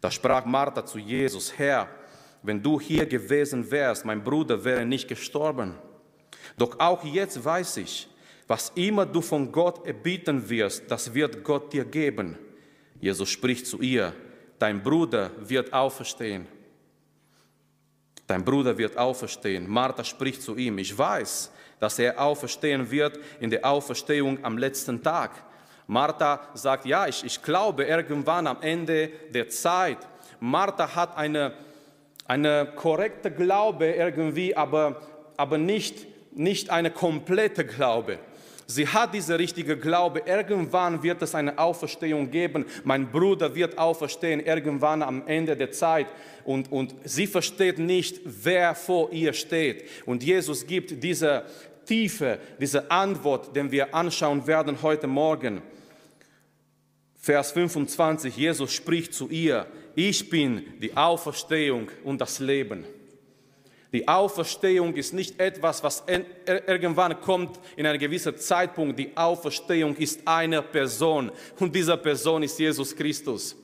Da 0.00 0.10
sprach 0.10 0.44
Martha 0.46 0.84
zu 0.84 0.98
Jesus, 0.98 1.56
Herr, 1.56 1.88
wenn 2.42 2.60
du 2.60 2.80
hier 2.80 3.06
gewesen 3.06 3.70
wärst, 3.70 4.04
mein 4.04 4.24
Bruder 4.24 4.64
wäre 4.64 4.84
nicht 4.84 5.06
gestorben. 5.06 5.74
Doch 6.58 6.80
auch 6.80 7.04
jetzt 7.04 7.44
weiß 7.44 7.76
ich, 7.76 8.08
was 8.46 8.72
immer 8.74 9.06
du 9.06 9.20
von 9.20 9.50
Gott 9.50 9.86
erbitten 9.86 10.48
wirst, 10.48 10.90
das 10.90 11.12
wird 11.12 11.42
Gott 11.44 11.72
dir 11.72 11.84
geben. 11.84 12.38
Jesus 13.00 13.30
spricht 13.30 13.66
zu 13.66 13.80
ihr, 13.80 14.12
dein 14.58 14.82
Bruder 14.82 15.30
wird 15.40 15.72
auferstehen. 15.72 16.46
Dein 18.26 18.44
Bruder 18.44 18.76
wird 18.78 18.96
auferstehen. 18.96 19.68
Martha 19.68 20.04
spricht 20.04 20.42
zu 20.42 20.56
ihm, 20.56 20.78
ich 20.78 20.96
weiß, 20.96 21.52
dass 21.80 21.98
er 21.98 22.20
auferstehen 22.20 22.90
wird 22.90 23.18
in 23.40 23.50
der 23.50 23.64
Auferstehung 23.64 24.44
am 24.44 24.56
letzten 24.56 25.02
Tag. 25.02 25.32
Martha 25.86 26.40
sagt, 26.54 26.86
ja, 26.86 27.06
ich, 27.06 27.24
ich 27.24 27.42
glaube 27.42 27.84
irgendwann 27.84 28.46
am 28.46 28.62
Ende 28.62 29.08
der 29.34 29.48
Zeit. 29.48 29.98
Martha 30.38 30.94
hat 30.94 31.16
eine, 31.16 31.52
eine 32.26 32.72
korrekte 32.76 33.30
Glaube 33.30 33.90
irgendwie, 33.90 34.56
aber, 34.56 35.02
aber 35.36 35.58
nicht, 35.58 36.06
nicht 36.32 36.70
eine 36.70 36.90
komplette 36.90 37.64
Glaube. 37.66 38.18
Sie 38.72 38.88
hat 38.88 39.12
diese 39.12 39.38
richtige 39.38 39.76
Glaube. 39.76 40.22
Irgendwann 40.24 41.02
wird 41.02 41.20
es 41.20 41.34
eine 41.34 41.58
Auferstehung 41.58 42.30
geben. 42.30 42.64
Mein 42.84 43.10
Bruder 43.10 43.54
wird 43.54 43.76
auferstehen, 43.76 44.40
irgendwann 44.40 45.02
am 45.02 45.26
Ende 45.26 45.56
der 45.56 45.72
Zeit. 45.72 46.06
Und, 46.44 46.72
und 46.72 46.94
sie 47.04 47.26
versteht 47.26 47.78
nicht, 47.78 48.20
wer 48.24 48.74
vor 48.74 49.12
ihr 49.12 49.34
steht. 49.34 49.84
Und 50.06 50.22
Jesus 50.22 50.66
gibt 50.66 51.02
diese 51.02 51.44
Tiefe, 51.84 52.38
diese 52.58 52.90
Antwort, 52.90 53.54
den 53.54 53.70
wir 53.70 53.94
anschauen 53.94 54.46
werden 54.46 54.80
heute 54.80 55.06
Morgen. 55.06 55.60
Vers 57.20 57.52
25, 57.52 58.34
Jesus 58.34 58.72
spricht 58.72 59.12
zu 59.12 59.28
ihr, 59.28 59.66
ich 59.94 60.30
bin 60.30 60.64
die 60.80 60.96
Auferstehung 60.96 61.90
und 62.04 62.22
das 62.22 62.38
Leben. 62.38 62.84
Die 63.92 64.08
Auferstehung 64.08 64.94
ist 64.94 65.12
nicht 65.12 65.38
etwas, 65.38 65.82
was 65.82 66.02
irgendwann 66.06 67.20
kommt 67.20 67.60
in 67.76 67.86
einem 67.86 67.98
gewissen 67.98 68.36
Zeitpunkt. 68.38 68.98
Die 68.98 69.14
Auferstehung 69.14 69.94
ist 69.96 70.20
eine 70.26 70.62
Person 70.62 71.30
und 71.58 71.74
diese 71.74 71.96
Person 71.98 72.42
ist 72.42 72.58
Jesus 72.58 72.96
Christus. 72.96 73.54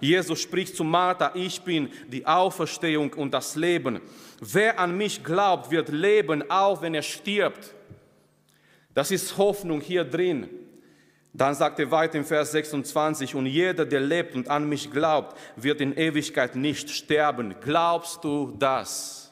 Jesus 0.00 0.40
spricht 0.40 0.76
zu 0.76 0.84
Martha, 0.84 1.32
ich 1.34 1.60
bin 1.62 1.88
die 2.08 2.24
Auferstehung 2.26 3.12
und 3.14 3.32
das 3.32 3.56
Leben. 3.56 4.00
Wer 4.40 4.78
an 4.78 4.96
mich 4.96 5.24
glaubt, 5.24 5.70
wird 5.70 5.88
leben, 5.88 6.48
auch 6.50 6.82
wenn 6.82 6.94
er 6.94 7.02
stirbt. 7.02 7.74
Das 8.94 9.10
ist 9.10 9.38
Hoffnung 9.38 9.80
hier 9.80 10.04
drin. 10.04 10.48
Dann 11.32 11.54
sagt 11.54 11.78
er 11.78 11.90
weiter 11.90 12.18
im 12.18 12.24
Vers 12.24 12.52
26, 12.52 13.34
und 13.34 13.46
jeder, 13.46 13.86
der 13.86 14.00
lebt 14.00 14.34
und 14.34 14.48
an 14.48 14.68
mich 14.68 14.90
glaubt, 14.90 15.36
wird 15.56 15.80
in 15.80 15.96
Ewigkeit 15.96 16.56
nicht 16.56 16.90
sterben. 16.90 17.54
Glaubst 17.60 18.22
du 18.24 18.54
das? 18.58 19.27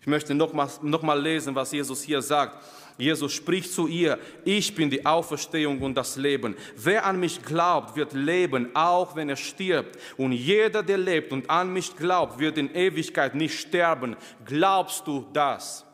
Ich 0.00 0.06
möchte 0.06 0.34
nochmal 0.34 0.68
noch 0.82 1.02
mal 1.02 1.20
lesen, 1.20 1.54
was 1.54 1.72
Jesus 1.72 2.02
hier 2.02 2.22
sagt. 2.22 2.64
Jesus 2.96 3.32
spricht 3.32 3.72
zu 3.72 3.86
ihr, 3.86 4.18
ich 4.44 4.74
bin 4.74 4.90
die 4.90 5.04
Auferstehung 5.04 5.80
und 5.80 5.94
das 5.94 6.16
Leben. 6.16 6.56
Wer 6.76 7.06
an 7.06 7.18
mich 7.18 7.42
glaubt, 7.42 7.96
wird 7.96 8.12
leben, 8.12 8.74
auch 8.74 9.16
wenn 9.16 9.28
er 9.28 9.36
stirbt. 9.36 9.98
Und 10.16 10.32
jeder, 10.32 10.82
der 10.82 10.98
lebt 10.98 11.32
und 11.32 11.48
an 11.48 11.72
mich 11.72 11.96
glaubt, 11.96 12.38
wird 12.38 12.58
in 12.58 12.74
Ewigkeit 12.74 13.34
nicht 13.34 13.58
sterben. 13.58 14.16
Glaubst 14.44 15.06
du 15.06 15.26
das? 15.32 15.84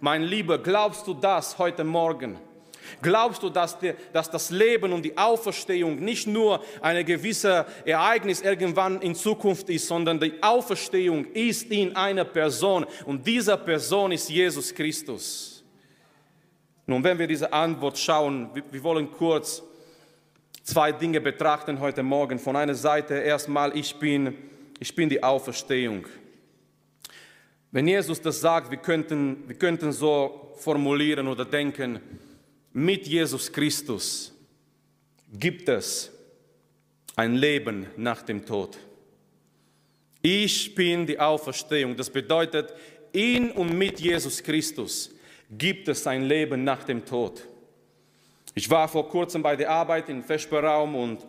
Mein 0.00 0.22
Lieber, 0.22 0.58
glaubst 0.58 1.06
du 1.06 1.14
das 1.14 1.58
heute 1.58 1.84
Morgen? 1.84 2.38
Glaubst 3.02 3.42
du, 3.42 3.50
dass, 3.50 3.78
die, 3.78 3.94
dass 4.12 4.30
das 4.30 4.50
Leben 4.50 4.92
und 4.92 5.02
die 5.02 5.16
Auferstehung 5.16 5.96
nicht 5.96 6.26
nur 6.26 6.62
ein 6.80 7.04
gewisses 7.04 7.64
Ereignis 7.84 8.40
irgendwann 8.40 9.00
in 9.00 9.14
Zukunft 9.14 9.68
ist, 9.70 9.86
sondern 9.88 10.20
die 10.20 10.42
Auferstehung 10.42 11.26
ist 11.32 11.70
in 11.70 11.94
einer 11.96 12.24
Person 12.24 12.86
und 13.04 13.26
diese 13.26 13.56
Person 13.56 14.12
ist 14.12 14.28
Jesus 14.30 14.74
Christus? 14.74 15.64
Nun, 16.86 17.02
wenn 17.02 17.18
wir 17.18 17.26
diese 17.26 17.52
Antwort 17.52 17.98
schauen, 17.98 18.50
wir, 18.52 18.62
wir 18.70 18.82
wollen 18.82 19.10
kurz 19.10 19.62
zwei 20.64 20.92
Dinge 20.92 21.20
betrachten 21.20 21.78
heute 21.80 22.02
Morgen. 22.02 22.38
Von 22.38 22.56
einer 22.56 22.74
Seite 22.74 23.14
erstmal, 23.14 23.76
ich 23.76 23.94
bin, 23.96 24.34
ich 24.80 24.94
bin 24.94 25.08
die 25.08 25.22
Auferstehung. 25.22 26.06
Wenn 27.70 27.88
Jesus 27.88 28.20
das 28.20 28.40
sagt, 28.40 28.70
wir 28.70 28.78
könnten, 28.78 29.48
wir 29.48 29.56
könnten 29.56 29.92
so 29.92 30.54
formulieren 30.58 31.26
oder 31.26 31.44
denken, 31.44 32.00
mit 32.74 33.06
Jesus 33.06 33.50
Christus 33.50 34.32
gibt 35.32 35.68
es 35.68 36.10
ein 37.16 37.36
Leben 37.36 37.86
nach 37.96 38.22
dem 38.22 38.44
Tod. 38.44 38.76
Ich 40.20 40.74
bin 40.74 41.06
die 41.06 41.18
Auferstehung. 41.18 41.96
Das 41.96 42.10
bedeutet, 42.10 42.74
in 43.12 43.52
und 43.52 43.72
mit 43.78 44.00
Jesus 44.00 44.42
Christus 44.42 45.14
gibt 45.50 45.86
es 45.88 46.06
ein 46.06 46.24
Leben 46.24 46.64
nach 46.64 46.82
dem 46.82 47.04
Tod. 47.04 47.46
Ich 48.54 48.68
war 48.68 48.88
vor 48.88 49.08
kurzem 49.08 49.42
bei 49.42 49.54
der 49.54 49.70
Arbeit 49.70 50.08
im 50.08 50.22
Vesperraum 50.24 50.96
und 50.96 51.24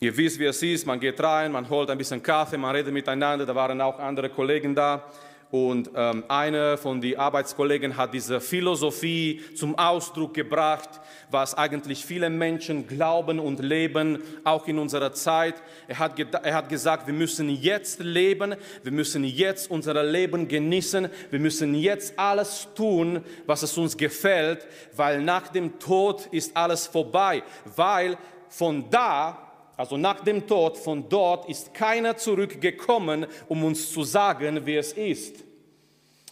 ihr 0.00 0.14
wisst, 0.14 0.38
wie 0.38 0.44
es 0.44 0.62
ist. 0.62 0.86
Man 0.86 1.00
geht 1.00 1.18
rein, 1.20 1.50
man 1.50 1.68
holt 1.68 1.88
ein 1.88 1.96
bisschen 1.96 2.22
Kaffee, 2.22 2.58
man 2.58 2.76
redet 2.76 2.92
miteinander. 2.92 3.46
Da 3.46 3.54
waren 3.54 3.80
auch 3.80 3.98
andere 3.98 4.28
Kollegen 4.28 4.74
da. 4.74 5.10
Und 5.54 5.92
ähm, 5.94 6.24
einer 6.26 6.76
von 6.76 7.00
den 7.00 7.16
Arbeitskollegen 7.16 7.96
hat 7.96 8.12
diese 8.12 8.40
Philosophie 8.40 9.40
zum 9.54 9.78
Ausdruck 9.78 10.34
gebracht, 10.34 10.88
was 11.30 11.54
eigentlich 11.54 12.04
viele 12.04 12.28
Menschen 12.28 12.88
glauben 12.88 13.38
und 13.38 13.60
leben, 13.60 14.18
auch 14.42 14.66
in 14.66 14.80
unserer 14.80 15.12
Zeit. 15.12 15.54
Er 15.86 16.00
hat, 16.00 16.18
er 16.18 16.54
hat 16.54 16.68
gesagt, 16.68 17.06
wir 17.06 17.14
müssen 17.14 17.48
jetzt 17.50 18.00
leben, 18.00 18.56
wir 18.82 18.90
müssen 18.90 19.22
jetzt 19.22 19.70
unser 19.70 20.02
Leben 20.02 20.48
genießen, 20.48 21.08
wir 21.30 21.38
müssen 21.38 21.76
jetzt 21.76 22.18
alles 22.18 22.66
tun, 22.74 23.24
was 23.46 23.62
es 23.62 23.78
uns 23.78 23.96
gefällt, 23.96 24.66
weil 24.96 25.22
nach 25.22 25.46
dem 25.46 25.78
Tod 25.78 26.26
ist 26.32 26.56
alles 26.56 26.88
vorbei, 26.88 27.44
weil 27.76 28.18
von 28.48 28.90
da 28.90 29.43
also 29.76 29.96
nach 29.96 30.20
dem 30.20 30.46
Tod, 30.46 30.78
von 30.78 31.08
dort 31.08 31.48
ist 31.48 31.74
keiner 31.74 32.16
zurückgekommen, 32.16 33.26
um 33.48 33.64
uns 33.64 33.92
zu 33.92 34.04
sagen, 34.04 34.64
wie 34.66 34.76
es 34.76 34.92
ist. 34.92 35.36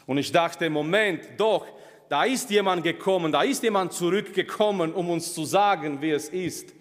Und 0.06 0.18
ich 0.18 0.30
dachte, 0.30 0.70
Moment, 0.70 1.28
doch, 1.36 1.66
da 2.08 2.24
ist 2.24 2.50
jemand 2.50 2.84
gekommen, 2.84 3.32
da 3.32 3.42
ist 3.42 3.62
jemand 3.62 3.92
zurückgekommen, 3.92 4.92
um 4.92 5.10
uns 5.10 5.34
zu 5.34 5.44
sagen, 5.44 6.00
wie 6.00 6.10
es 6.10 6.28
ist. 6.28 6.72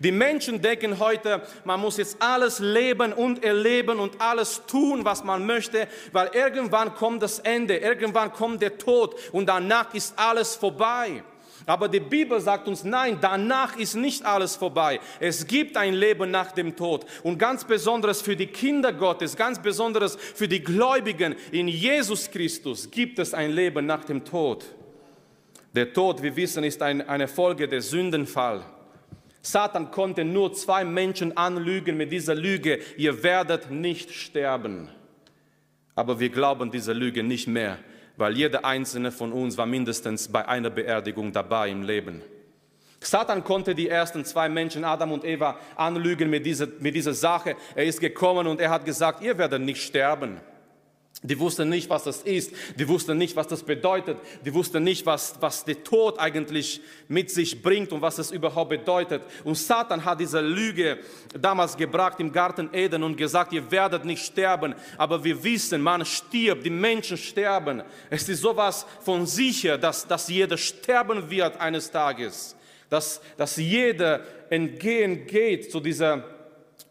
Die 0.00 0.10
Menschen 0.10 0.60
denken 0.60 0.98
heute, 0.98 1.42
man 1.64 1.80
muss 1.80 1.96
jetzt 1.96 2.20
alles 2.20 2.58
leben 2.58 3.12
und 3.12 3.44
erleben 3.44 4.00
und 4.00 4.20
alles 4.20 4.62
tun, 4.66 5.04
was 5.04 5.22
man 5.22 5.46
möchte, 5.46 5.86
weil 6.10 6.30
irgendwann 6.34 6.94
kommt 6.94 7.22
das 7.22 7.38
Ende, 7.38 7.76
irgendwann 7.76 8.32
kommt 8.32 8.60
der 8.62 8.78
Tod 8.78 9.14
und 9.30 9.46
danach 9.46 9.94
ist 9.94 10.18
alles 10.18 10.56
vorbei. 10.56 11.22
Aber 11.66 11.88
die 11.88 12.00
Bibel 12.00 12.40
sagt 12.40 12.68
uns, 12.68 12.84
nein, 12.84 13.18
danach 13.20 13.76
ist 13.76 13.94
nicht 13.94 14.24
alles 14.24 14.56
vorbei. 14.56 15.00
Es 15.20 15.46
gibt 15.46 15.76
ein 15.76 15.94
Leben 15.94 16.30
nach 16.30 16.52
dem 16.52 16.74
Tod. 16.76 17.06
Und 17.22 17.38
ganz 17.38 17.64
besonders 17.64 18.20
für 18.20 18.36
die 18.36 18.46
Kinder 18.46 18.92
Gottes, 18.92 19.36
ganz 19.36 19.60
besonders 19.60 20.16
für 20.16 20.48
die 20.48 20.62
Gläubigen 20.62 21.36
in 21.50 21.68
Jesus 21.68 22.30
Christus 22.30 22.90
gibt 22.90 23.18
es 23.18 23.34
ein 23.34 23.52
Leben 23.52 23.86
nach 23.86 24.04
dem 24.04 24.24
Tod. 24.24 24.64
Der 25.74 25.92
Tod, 25.92 26.22
wir 26.22 26.36
wissen, 26.36 26.64
ist 26.64 26.82
ein, 26.82 27.08
eine 27.08 27.28
Folge 27.28 27.68
des 27.68 27.90
Sündenfalls. 27.90 28.62
Satan 29.40 29.90
konnte 29.90 30.24
nur 30.24 30.52
zwei 30.54 30.84
Menschen 30.84 31.36
anlügen 31.36 31.96
mit 31.96 32.12
dieser 32.12 32.34
Lüge, 32.34 32.78
ihr 32.96 33.22
werdet 33.22 33.70
nicht 33.70 34.12
sterben. 34.12 34.88
Aber 35.94 36.20
wir 36.20 36.28
glauben 36.28 36.70
dieser 36.70 36.94
Lüge 36.94 37.22
nicht 37.22 37.48
mehr 37.48 37.78
weil 38.22 38.36
jeder 38.36 38.64
einzelne 38.64 39.10
von 39.10 39.32
uns 39.32 39.58
war 39.58 39.66
mindestens 39.66 40.28
bei 40.28 40.46
einer 40.46 40.70
Beerdigung 40.70 41.32
dabei 41.32 41.70
im 41.70 41.82
Leben. 41.82 42.22
Satan 43.00 43.42
konnte 43.42 43.74
die 43.74 43.88
ersten 43.88 44.24
zwei 44.24 44.48
Menschen, 44.48 44.84
Adam 44.84 45.10
und 45.10 45.24
Eva, 45.24 45.58
anlügen 45.74 46.30
mit 46.30 46.46
dieser, 46.46 46.68
mit 46.78 46.94
dieser 46.94 47.14
Sache. 47.14 47.56
Er 47.74 47.84
ist 47.84 48.00
gekommen 48.00 48.46
und 48.46 48.60
er 48.60 48.70
hat 48.70 48.84
gesagt, 48.84 49.22
ihr 49.22 49.36
werdet 49.38 49.60
nicht 49.62 49.82
sterben. 49.82 50.40
Die 51.24 51.38
wussten 51.38 51.68
nicht, 51.68 51.88
was 51.88 52.02
das 52.02 52.22
ist. 52.22 52.52
Die 52.76 52.88
wussten 52.88 53.16
nicht, 53.16 53.36
was 53.36 53.46
das 53.46 53.62
bedeutet. 53.62 54.18
Die 54.44 54.52
wussten 54.52 54.82
nicht, 54.82 55.06
was, 55.06 55.36
was 55.40 55.64
der 55.64 55.84
Tod 55.84 56.18
eigentlich 56.18 56.80
mit 57.06 57.30
sich 57.30 57.62
bringt 57.62 57.92
und 57.92 58.02
was 58.02 58.18
es 58.18 58.32
überhaupt 58.32 58.70
bedeutet. 58.70 59.22
Und 59.44 59.56
Satan 59.56 60.04
hat 60.04 60.18
diese 60.18 60.40
Lüge 60.40 60.98
damals 61.38 61.76
gebracht 61.76 62.18
im 62.18 62.32
Garten 62.32 62.70
Eden 62.72 63.04
und 63.04 63.16
gesagt, 63.16 63.52
ihr 63.52 63.70
werdet 63.70 64.04
nicht 64.04 64.24
sterben. 64.24 64.74
Aber 64.98 65.22
wir 65.22 65.44
wissen, 65.44 65.80
man 65.80 66.04
stirbt, 66.04 66.66
die 66.66 66.70
Menschen 66.70 67.16
sterben. 67.16 67.84
Es 68.10 68.28
ist 68.28 68.42
sowas 68.42 68.84
von 69.00 69.24
sicher, 69.24 69.78
dass, 69.78 70.04
dass 70.04 70.28
jeder 70.28 70.56
sterben 70.56 71.30
wird 71.30 71.60
eines 71.60 71.88
Tages. 71.88 72.56
Dass, 72.90 73.20
dass 73.36 73.56
jeder 73.56 74.22
entgehen 74.50 75.24
geht 75.28 75.70
zu 75.70 75.78
dieser, 75.78 76.24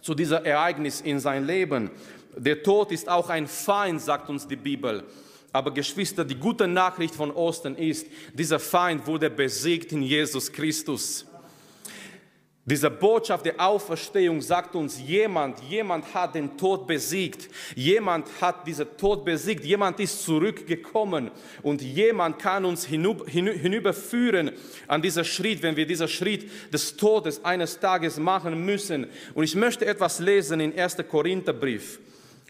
zu 0.02 0.16
dieser 0.16 0.46
Ereignis 0.46 1.02
in 1.02 1.20
sein 1.20 1.46
Leben. 1.46 1.92
Der 2.38 2.64
Tod 2.64 2.92
ist 2.92 3.10
auch 3.10 3.30
ein 3.30 3.48
Feind, 3.48 4.02
sagt 4.02 4.30
uns 4.30 4.48
die 4.48 4.56
Bibel. 4.56 5.04
Aber 5.54 5.74
Geschwister, 5.74 6.24
die 6.24 6.36
gute 6.36 6.68
Nachricht 6.68 7.14
von 7.14 7.32
Osten 7.32 7.76
ist, 7.76 8.08
dieser 8.34 8.60
Feind 8.60 9.06
wurde 9.06 9.30
besiegt 9.30 9.92
in 9.92 10.02
Jesus 10.02 10.52
Christus. 10.52 11.26
Diese 12.64 12.92
Botschaft 12.92 13.46
der 13.48 13.60
Auferstehung 13.60 14.40
sagt 14.40 14.76
uns, 14.76 15.02
jemand, 15.02 15.60
jemand 15.64 16.14
hat 16.14 16.36
den 16.36 16.56
Tod 16.58 16.86
besiegt. 16.86 17.50
Jemand 17.76 18.28
hat 18.40 18.68
diesen 18.68 18.86
Tod 18.98 19.26
besiegt. 19.26 19.66
Jemand 19.66 20.00
ist 20.00 20.24
zurückgekommen 20.24 21.32
und 21.64 21.82
jemand 21.82 22.38
kann 22.38 22.64
uns 22.64 22.86
hinüber, 22.86 23.26
hinüberführen 23.26 24.52
an 24.88 25.02
dieser 25.02 25.24
Schritt, 25.24 25.64
wenn 25.64 25.76
wir 25.76 25.88
diesen 25.88 26.08
Schritt 26.08 26.50
des 26.72 26.96
Todes 26.96 27.44
eines 27.44 27.80
Tages 27.80 28.18
machen 28.18 28.64
müssen. 28.64 29.08
Und 29.34 29.44
ich 29.44 29.56
möchte 29.56 29.88
etwas 29.88 30.20
lesen 30.20 30.60
in 30.60 30.78
1. 30.78 30.98
Korintherbrief. 31.10 32.00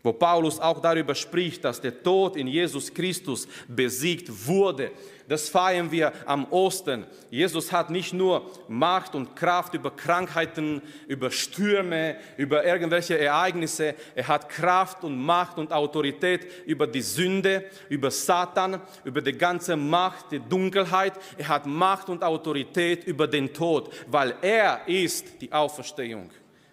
Wo 0.04 0.14
Paulus 0.14 0.60
auch 0.60 0.82
darüber 0.82 1.16
spricht, 1.16 1.64
dass 1.64 1.82
der 1.82 2.02
Tod 2.02 2.36
in 2.36 2.48
Jesus 2.48 2.94
Christus 2.94 3.48
besiegt 3.68 4.30
wurde. 4.48 4.92
Das 5.28 5.48
feiern 5.48 5.92
wir 5.92 6.12
am 6.26 6.46
Osten. 6.52 7.06
Jesus 7.30 7.72
hat 7.72 7.90
nicht 7.90 8.12
nur 8.12 8.52
Macht 8.68 9.16
und 9.16 9.36
Kraft 9.36 9.74
über 9.74 9.92
Krankheiten, 9.92 10.82
über 11.08 11.32
Stürme, 11.32 12.18
über 12.36 12.66
irgendwelche 12.66 13.18
Ereignisse. 13.18 13.96
Er 14.14 14.28
hat 14.28 14.50
Kraft 14.50 15.04
und 15.06 15.18
Macht 15.18 15.58
und 15.58 15.72
Autorität 15.72 16.46
über 16.66 16.86
die 16.86 17.02
Sünde, 17.02 17.64
über 17.88 18.12
Satan, 18.12 18.82
über 19.06 19.22
die 19.22 19.38
ganze 19.38 19.78
Macht, 19.78 20.32
die 20.32 20.40
Dunkelheit. 20.40 21.14
Er 21.38 21.48
hat 21.48 21.66
Macht 21.66 22.10
und 22.10 22.24
Autorität 22.24 23.06
über 23.06 23.28
den 23.28 23.54
Tod, 23.54 23.90
weil 24.08 24.36
er 24.42 24.82
ist 24.88 25.42
die 25.42 25.54
Auferstehung. 25.54 26.30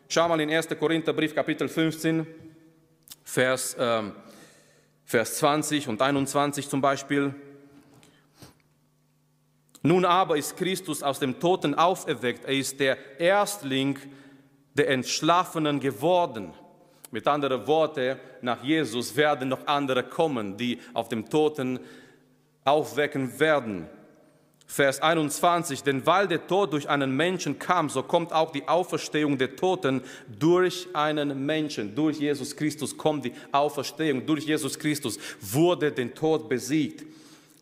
Schau 0.08 0.26
mal 0.26 0.40
in 0.40 0.50
1. 0.50 0.68
Korintherbrief, 0.80 1.34
Kapitel 1.34 1.68
15, 1.68 2.26
Vers, 3.28 3.76
ähm, 3.78 4.12
Vers 5.04 5.36
20 5.36 5.86
und 5.86 6.00
21 6.00 6.66
zum 6.66 6.80
Beispiel. 6.80 7.34
Nun 9.82 10.06
aber 10.06 10.38
ist 10.38 10.56
Christus 10.56 11.02
aus 11.02 11.20
dem 11.20 11.38
Toten 11.38 11.74
auferweckt. 11.74 12.46
Er 12.46 12.54
ist 12.54 12.80
der 12.80 13.20
Erstling 13.20 13.98
der 14.72 14.88
Entschlafenen 14.88 15.78
geworden. 15.78 16.54
Mit 17.10 17.28
anderen 17.28 17.66
Worten, 17.66 18.18
nach 18.40 18.64
Jesus 18.64 19.14
werden 19.14 19.50
noch 19.50 19.66
andere 19.66 20.04
kommen, 20.04 20.56
die 20.56 20.80
auf 20.94 21.10
dem 21.10 21.28
Toten 21.28 21.80
aufwecken 22.64 23.38
werden. 23.38 23.90
Vers 24.70 25.00
21, 25.00 25.82
denn 25.82 26.04
weil 26.04 26.28
der 26.28 26.46
Tod 26.46 26.74
durch 26.74 26.90
einen 26.90 27.16
Menschen 27.16 27.58
kam, 27.58 27.88
so 27.88 28.02
kommt 28.02 28.34
auch 28.34 28.52
die 28.52 28.68
Auferstehung 28.68 29.38
der 29.38 29.56
Toten 29.56 30.02
durch 30.38 30.86
einen 30.92 31.46
Menschen. 31.46 31.94
Durch 31.94 32.18
Jesus 32.18 32.54
Christus 32.54 32.94
kommt 32.94 33.24
die 33.24 33.32
Auferstehung. 33.50 34.26
Durch 34.26 34.44
Jesus 34.44 34.78
Christus 34.78 35.18
wurde 35.40 35.90
der 35.90 36.14
Tod 36.14 36.50
besiegt. 36.50 37.02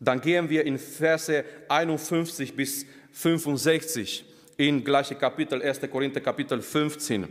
Dann 0.01 0.19
gehen 0.19 0.49
wir 0.49 0.65
in 0.65 0.77
Verse 0.77 1.45
51 1.69 2.53
bis 2.53 2.85
65 3.13 4.25
in 4.57 4.83
gleiche 4.83 5.15
Kapitel, 5.15 5.61
1. 5.61 5.79
Korinther 5.89 6.19
Kapitel 6.19 6.61
15. 6.61 7.25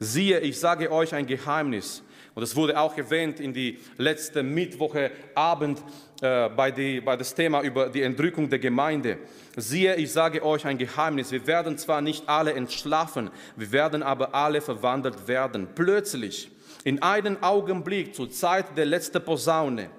Siehe, 0.00 0.40
ich 0.40 0.58
sage 0.58 0.90
euch 0.90 1.14
ein 1.14 1.26
Geheimnis. 1.26 2.02
Und 2.34 2.42
es 2.42 2.56
wurde 2.56 2.78
auch 2.78 2.96
erwähnt 2.98 3.38
in 3.38 3.54
die 3.54 3.78
letzte 3.96 4.42
Mittwoche 4.42 5.12
Abend 5.36 5.80
äh, 6.24 6.48
bei, 6.48 6.70
die, 6.70 7.00
bei 7.00 7.16
das 7.16 7.34
Thema 7.34 7.60
über 7.60 7.88
die 7.90 8.00
Entrückung 8.00 8.48
der 8.48 8.58
Gemeinde. 8.58 9.18
Siehe, 9.56 9.94
ich 9.96 10.10
sage 10.10 10.42
euch 10.42 10.64
ein 10.64 10.78
Geheimnis. 10.78 11.30
Wir 11.30 11.46
werden 11.46 11.76
zwar 11.76 12.00
nicht 12.00 12.26
alle 12.26 12.54
entschlafen, 12.54 13.30
wir 13.56 13.70
werden 13.70 14.02
aber 14.02 14.34
alle 14.34 14.60
verwandelt 14.62 15.28
werden. 15.28 15.68
Plötzlich, 15.74 16.50
in 16.82 17.02
einem 17.02 17.42
Augenblick, 17.42 18.14
zur 18.14 18.30
Zeit 18.30 18.76
der 18.76 18.86
letzten 18.86 19.22
Posaune, 19.22 19.90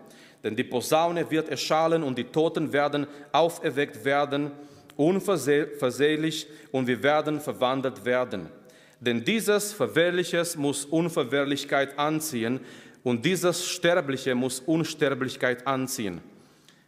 denn 0.43 0.55
die 0.55 0.63
Posaune 0.63 1.29
wird 1.29 1.49
erschallen 1.49 2.03
und 2.03 2.17
die 2.17 2.23
Toten 2.23 2.73
werden 2.73 3.05
auferweckt 3.31 4.03
werden, 4.03 4.51
unversehlich, 4.95 6.47
und 6.71 6.87
wir 6.87 7.03
werden 7.03 7.39
verwandelt 7.39 8.03
werden. 8.03 8.49
Denn 8.99 9.23
dieses 9.23 9.73
Verwehrliches 9.73 10.55
muss 10.55 10.85
Unverwehrlichkeit 10.85 11.99
anziehen 11.99 12.61
und 13.05 13.23
dieses 13.23 13.67
Sterbliche 13.67 14.33
muss 14.33 14.59
Unsterblichkeit 14.61 15.65
anziehen. 15.67 16.21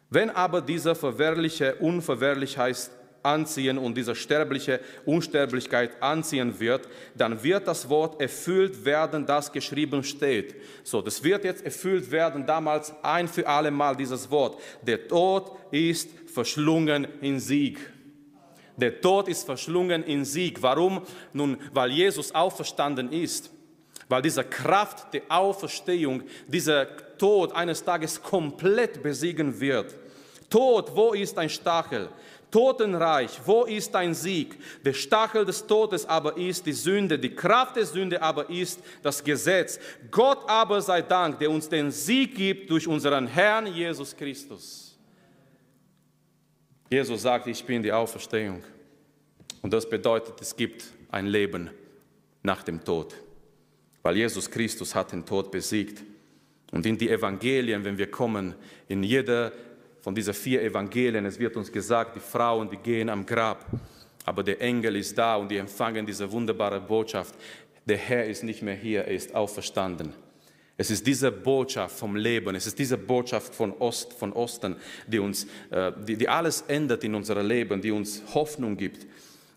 Wenn 0.10 0.32
aber 0.32 0.62
dieser 0.62 0.96
Verwehrliche 0.96 1.76
Unverwehrlichkeit 1.76 2.90
anziehen 3.22 3.78
und 3.78 3.96
dieser 3.96 4.16
sterbliche 4.16 4.80
Unsterblichkeit 5.06 6.02
anziehen 6.02 6.60
wird, 6.60 6.90
dann 7.16 7.44
wird 7.44 7.68
das 7.68 7.88
Wort 7.88 8.20
erfüllt 8.20 8.84
werden, 8.84 9.28
das 9.28 9.52
geschrieben 9.52 10.04
steht. 10.04 10.56
So, 10.84 11.04
das 11.04 11.24
wird 11.24 11.44
jetzt 11.44 11.64
erfüllt 11.64 12.10
werden, 12.10 12.48
damals 12.48 12.92
ein 13.04 13.28
für 13.28 13.48
alle 13.48 13.70
Mal 13.70 13.96
dieses 13.96 14.32
Wort. 14.32 14.60
Der 14.82 15.08
Tod 15.08 15.52
ist 15.70 16.10
verschlungen 16.34 17.08
in 17.22 17.40
Sieg. 17.40 17.78
Der 18.76 19.00
Tod 19.00 19.28
ist 19.28 19.46
verschlungen 19.46 20.04
in 20.04 20.26
Sieg. 20.26 20.64
Warum? 20.64 21.04
Nun, 21.32 21.58
weil 21.74 21.92
Jesus 21.92 22.34
auferstanden 22.34 23.12
ist. 23.12 23.52
Weil 24.10 24.22
diese 24.22 24.44
Kraft 24.44 25.14
der 25.14 25.24
Auferstehung, 25.30 26.24
dieser 26.48 26.88
Tod 27.18 27.54
eines 27.54 27.84
Tages 27.84 28.22
komplett 28.22 29.04
besiegen 29.04 29.60
wird. 29.60 29.94
Tod, 30.50 30.96
wo 30.96 31.14
ist 31.14 31.38
dein 31.38 31.50
Stachel? 31.50 32.10
Totenreich, 32.50 33.42
wo 33.46 33.66
ist 33.66 33.94
dein 33.94 34.14
Sieg? 34.14 34.58
Der 34.86 34.94
Stachel 34.94 35.44
des 35.44 35.68
Todes 35.68 36.06
aber 36.06 36.38
ist 36.38 36.66
die 36.66 36.72
Sünde, 36.72 37.20
die 37.20 37.36
Kraft 37.36 37.76
der 37.76 37.86
Sünde 37.86 38.22
aber 38.22 38.50
ist 38.50 38.80
das 39.04 39.22
Gesetz. 39.22 39.78
Gott 40.10 40.50
aber 40.50 40.82
sei 40.82 41.02
Dank, 41.02 41.40
der 41.40 41.52
uns 41.52 41.68
den 41.68 41.92
Sieg 41.92 42.36
gibt 42.36 42.70
durch 42.72 42.88
unseren 42.88 43.28
Herrn 43.28 43.68
Jesus 43.68 44.16
Christus. 44.16 44.98
Jesus 46.90 47.22
sagt, 47.22 47.48
ich 47.48 47.64
bin 47.66 47.84
die 47.84 47.92
Auferstehung. 47.92 48.64
Und 49.62 49.74
das 49.74 49.90
bedeutet, 49.90 50.40
es 50.40 50.56
gibt 50.56 50.86
ein 51.12 51.28
Leben 51.28 51.70
nach 52.44 52.64
dem 52.64 52.82
Tod. 52.82 53.14
Weil 54.08 54.16
Jesus 54.16 54.50
Christus 54.50 54.96
hat 54.96 55.12
den 55.12 55.26
Tod 55.26 55.52
besiegt. 55.52 56.02
Und 56.72 56.86
in 56.86 56.98
die 56.98 57.10
Evangelien, 57.10 57.84
wenn 57.84 57.98
wir 57.98 58.10
kommen, 58.10 58.56
in 58.88 59.04
jeder 59.04 59.52
von 60.00 60.16
diesen 60.16 60.34
vier 60.34 60.62
Evangelien. 60.62 61.26
Es 61.26 61.38
wird 61.38 61.58
uns 61.58 61.70
gesagt, 61.70 62.16
die 62.16 62.22
Frauen, 62.22 62.70
die 62.70 62.78
gehen 62.78 63.10
am 63.10 63.26
Grab, 63.26 63.66
aber 64.24 64.44
der 64.44 64.62
Engel 64.62 64.96
ist 64.96 65.18
da 65.18 65.36
und 65.36 65.52
die 65.52 65.58
empfangen 65.58 66.06
diese 66.06 66.32
wunderbare 66.32 66.80
Botschaft. 66.80 67.36
Der 67.86 67.98
Herr 67.98 68.26
ist 68.26 68.46
nicht 68.46 68.62
mehr 68.62 68.76
hier, 68.76 69.04
er 69.04 69.14
ist 69.14 69.36
auferstanden. 69.36 70.14
Es 70.78 70.90
ist 70.90 71.06
diese 71.06 71.30
Botschaft 71.30 72.00
vom 72.00 72.16
Leben, 72.16 72.56
es 72.56 72.66
ist 72.66 72.80
diese 72.80 72.98
Botschaft 72.98 73.54
von 73.54 73.74
Ost, 73.74 74.14
von 74.14 74.32
Osten, 74.32 74.78
die 75.06 75.20
uns, 75.20 75.48
äh, 75.70 75.92
die, 76.08 76.16
die 76.16 76.30
alles 76.30 76.62
ändert 76.70 77.04
in 77.04 77.14
unserem 77.14 77.46
Leben, 77.46 77.82
die 77.82 77.92
uns 77.92 78.24
Hoffnung 78.34 78.78
gibt. 78.78 79.06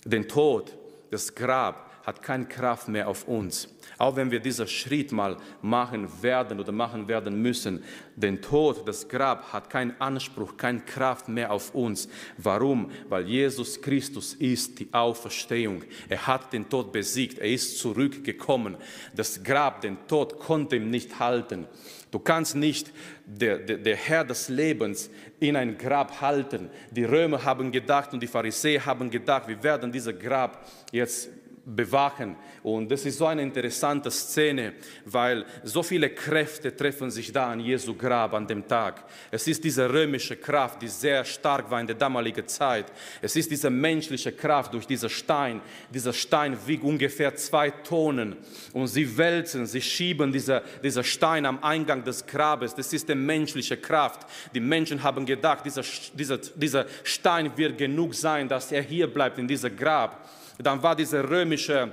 Den 0.05 0.27
Tod, 0.27 0.77
das 1.13 1.33
Grab 1.37 2.05
hat 2.05 2.21
keine 2.21 2.47
Kraft 2.47 2.89
mehr 2.89 3.07
auf 3.07 3.29
uns. 3.29 3.69
Auch 4.01 4.17
wenn 4.17 4.31
wir 4.31 4.41
diesen 4.41 4.67
Schritt 4.67 5.13
mal 5.13 5.37
machen 5.61 6.09
werden 6.23 6.59
oder 6.59 6.73
machen 6.73 7.07
werden 7.07 7.43
müssen, 7.43 7.85
den 8.17 8.41
Tod, 8.41 8.89
das 8.89 9.07
Grab 9.07 9.53
hat 9.53 9.69
keinen 9.69 9.95
Anspruch, 10.01 10.57
keine 10.57 10.81
Kraft 10.81 11.29
mehr 11.29 11.53
auf 11.53 11.75
uns. 11.75 12.09
Warum? 12.39 12.91
Weil 13.11 13.27
Jesus 13.27 13.79
Christus 13.83 14.33
ist 14.33 14.79
die 14.79 14.89
Auferstehung. 14.91 15.85
Er 16.09 16.27
hat 16.27 16.51
den 16.51 16.67
Tod 16.67 16.93
besiegt, 16.93 17.41
er 17.41 17.51
ist 17.51 17.79
zurückgekommen. 17.79 18.79
Das 19.15 19.43
Grab, 19.43 19.83
den 19.83 19.99
Tod 20.09 20.39
konnte 20.39 20.77
ihm 20.77 20.89
nicht 20.89 21.21
halten. 21.21 21.67
Du 22.11 22.21
kannst 22.21 22.57
nicht 22.57 22.91
der, 23.27 23.59
der, 23.59 23.77
der, 23.77 23.97
Herr 23.97 24.25
des 24.25 24.49
Lebens 24.49 25.11
in 25.41 25.57
ein 25.57 25.77
Grab 25.77 26.23
halten. 26.23 26.71
Die 26.91 27.05
Römer 27.05 27.45
haben 27.45 27.71
gedacht 27.71 28.15
und 28.15 28.23
die 28.23 28.27
Pharisäer 28.27 28.87
haben 28.87 29.11
gedacht, 29.11 29.47
wir 29.47 29.63
werden 29.63 29.93
dieses 29.93 30.19
Grab 30.19 30.67
jetzt 30.91 31.29
bewachen. 31.65 32.37
Und 32.63 32.91
das 32.91 33.05
ist 33.05 33.19
so 33.19 33.27
eine 33.27 33.43
interessante 33.43 34.11
Szene, 34.11 34.75
weil 35.05 35.45
so 35.63 35.83
viele 35.83 36.11
Kräfte 36.11 36.75
treffen 36.75 37.11
sich 37.11 37.33
da 37.33 37.51
an 37.51 37.61
Jesu 37.61 37.95
Grab 37.95 38.35
an 38.35 38.47
dem 38.47 38.67
Tag. 38.67 39.05
Es 39.31 39.47
ist 39.47 39.63
diese 39.65 39.91
römische 39.91 40.37
Kraft, 40.37 40.83
die 40.83 40.89
sehr 40.89 41.25
stark 41.25 41.71
war 41.71 41.81
in 41.81 41.87
der 41.87 41.97
damaligen 41.97 42.47
Zeit. 42.47 42.87
Es 43.23 43.37
ist 43.37 43.51
diese 43.51 43.71
menschliche 43.71 44.33
Kraft 44.33 44.75
durch 44.75 44.87
diesen 44.87 45.09
Stein. 45.09 45.61
Dieser 45.93 46.13
Stein 46.13 46.57
wiegt 46.67 46.85
ungefähr 46.85 47.35
zwei 47.37 47.71
Tonnen 47.71 48.37
und 48.73 48.87
sie 48.89 49.17
wälzen, 49.17 49.67
sie 49.67 49.83
schieben 49.83 50.33
dieser, 50.33 50.63
dieser 50.83 51.05
Stein 51.05 51.47
am 51.47 51.63
Eingang 51.63 52.05
des 52.05 52.27
Grabes. 52.27 52.75
Das 52.75 52.93
ist 52.93 53.09
die 53.09 53.15
menschliche 53.15 53.77
Kraft. 53.77 54.27
Die 54.55 54.61
Menschen 54.61 55.03
haben 55.03 55.25
gedacht, 55.27 55.65
dieser, 55.65 55.83
dieser, 56.15 56.39
dieser 56.39 56.87
Stein 57.05 57.57
wird 57.57 57.79
genug 57.79 58.15
sein, 58.15 58.49
dass 58.49 58.73
er 58.73 58.83
hier 58.83 59.07
bleibt 59.07 59.39
in 59.39 59.49
diesem 59.49 59.77
Grab 59.77 60.29
dann 60.67 60.83
war 60.83 60.97
diese 60.97 61.29
römische 61.29 61.91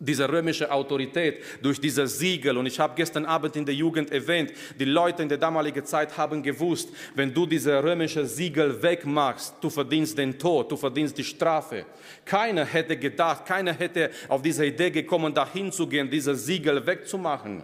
diese 0.00 0.26
römische 0.26 0.70
Autorität 0.72 1.42
durch 1.62 1.78
diese 1.78 2.06
Siegel. 2.06 2.56
Und 2.56 2.64
ich 2.64 2.80
habe 2.80 2.94
gestern 2.96 3.26
Abend 3.26 3.54
in 3.54 3.66
der 3.66 3.74
Jugend 3.74 4.10
erwähnt, 4.10 4.52
die 4.78 4.86
Leute 4.86 5.22
in 5.22 5.28
der 5.28 5.36
damaligen 5.36 5.84
Zeit 5.84 6.16
haben 6.16 6.42
gewusst, 6.42 6.88
wenn 7.14 7.32
du 7.32 7.44
diese 7.44 7.82
römische 7.84 8.24
Siegel 8.24 8.82
wegmachst, 8.82 9.56
du 9.60 9.68
verdienst 9.68 10.16
den 10.16 10.38
Tod, 10.38 10.72
du 10.72 10.76
verdienst 10.76 11.18
die 11.18 11.24
Strafe. 11.24 11.84
Keiner 12.24 12.64
hätte 12.64 12.96
gedacht, 12.96 13.44
keiner 13.44 13.74
hätte 13.74 14.10
auf 14.28 14.40
diese 14.40 14.64
Idee 14.64 14.90
gekommen, 14.90 15.34
dahin 15.34 15.70
zu 15.70 15.86
gehen, 15.86 16.10
diese 16.10 16.34
Siegel 16.34 16.84
wegzumachen. 16.86 17.62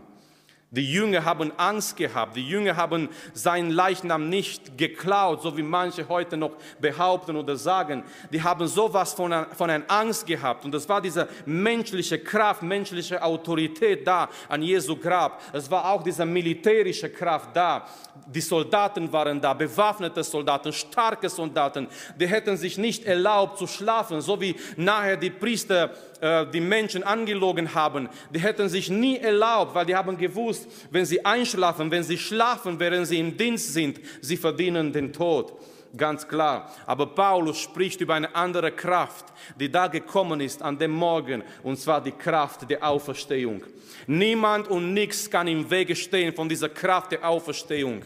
Die 0.77 0.93
Jünger 0.93 1.25
haben 1.25 1.53
Angst 1.57 1.97
gehabt. 1.97 2.37
Die 2.37 2.47
Jünger 2.47 2.77
haben 2.77 3.09
seinen 3.33 3.71
Leichnam 3.71 4.29
nicht 4.29 4.77
geklaut, 4.77 5.41
so 5.43 5.57
wie 5.57 5.63
manche 5.63 6.07
heute 6.07 6.37
noch 6.37 6.53
behaupten 6.79 7.35
oder 7.35 7.57
sagen. 7.57 8.05
Die 8.31 8.43
haben 8.43 8.67
sowas 8.67 9.15
von, 9.15 9.47
von 9.57 9.71
einer 9.71 9.85
Angst 9.89 10.27
gehabt. 10.27 10.67
Und 10.67 10.75
es 10.75 10.87
war 10.87 11.01
diese 11.01 11.29
menschliche 11.47 12.19
Kraft, 12.19 12.63
menschliche 12.63 13.23
Autorität 13.23 14.07
da 14.07 14.29
an 14.51 14.61
Jesu 14.61 14.97
Grab. 14.97 15.41
Es 15.55 15.71
war 15.71 15.91
auch 15.91 16.03
diese 16.03 16.27
militärische 16.27 17.09
Kraft 17.09 17.57
da. 17.57 17.87
Die 18.27 18.41
Soldaten 18.41 19.11
waren 19.11 19.41
da, 19.41 19.55
bewaffnete 19.55 20.23
Soldaten, 20.23 20.73
starke 20.73 21.31
Soldaten. 21.31 21.89
Die 22.21 22.27
hätten 22.27 22.57
sich 22.57 22.77
nicht 22.77 23.05
erlaubt 23.05 23.59
zu 23.59 23.67
schlafen, 23.67 24.21
so 24.21 24.39
wie 24.41 24.57
nachher 24.77 25.17
die 25.17 25.31
Priester 25.31 25.91
äh, 26.21 26.47
die 26.47 26.61
Menschen 26.61 27.03
angelogen 27.03 27.75
haben. 27.75 28.09
Die 28.31 28.41
hätten 28.41 28.69
sich 28.69 28.91
nie 28.91 29.19
erlaubt, 29.19 29.75
weil 29.75 29.87
die 29.87 29.95
haben 29.95 30.17
gewusst, 30.17 30.66
bewusst, 30.67 30.89
wenn 30.91 31.05
sie 31.05 31.25
einschlafen, 31.25 31.91
wenn 31.91 32.03
sie 32.03 32.19
schlafen, 32.19 32.79
während 32.79 33.07
sie 33.07 33.19
im 33.19 33.37
Dienst 33.37 33.73
sind, 33.73 34.01
sie 34.21 34.37
verdienen 34.37 34.93
den 34.93 35.13
Tod. 35.13 35.55
Ganz 35.97 36.27
klar. 36.27 36.73
Aber 36.85 37.07
Paulus 37.07 37.59
spricht 37.59 38.01
über 38.01 38.15
eine 38.15 38.35
andere 38.35 38.73
Kraft, 38.73 39.27
die 39.59 39.71
da 39.71 39.87
gekommen 39.87 40.41
ist 40.41 40.63
an 40.63 40.79
dem 40.79 40.91
Morgen, 40.91 41.43
und 41.63 41.79
zwar 41.79 42.03
die 42.03 42.13
Kraft 42.13 42.69
der 42.69 42.87
Auferstehung. 42.87 43.63
Niemand 44.07 44.69
und 44.69 44.93
nichts 44.93 45.31
kann 45.31 45.49
im 45.49 45.69
Wege 45.71 45.97
stehen 45.97 46.35
von 46.35 46.49
dieser 46.49 46.69
Kraft 46.69 47.13
der 47.13 47.27
Auferstehung. 47.27 48.03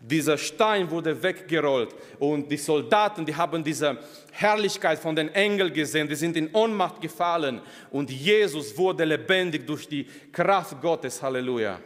Dieser 0.00 0.36
Stein 0.36 0.90
wurde 0.90 1.20
weggerollt 1.22 1.94
und 2.18 2.50
die 2.50 2.58
Soldaten, 2.58 3.24
die 3.24 3.34
haben 3.34 3.64
diese 3.64 3.98
Herrlichkeit 4.32 4.98
von 4.98 5.16
den 5.16 5.34
Engeln 5.34 5.72
gesehen, 5.72 6.06
die 6.06 6.14
sind 6.14 6.36
in 6.36 6.50
Ohnmacht 6.52 7.00
gefallen 7.00 7.62
und 7.90 8.10
Jesus 8.10 8.76
wurde 8.76 9.04
lebendig 9.04 9.66
durch 9.66 9.88
die 9.88 10.06
Kraft 10.30 10.78
Gottes. 10.82 11.22
Halleluja. 11.22 11.80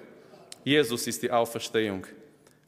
Jesus 0.69 1.07
ist 1.07 1.23
die 1.23 1.31
Auferstehung. 1.31 2.07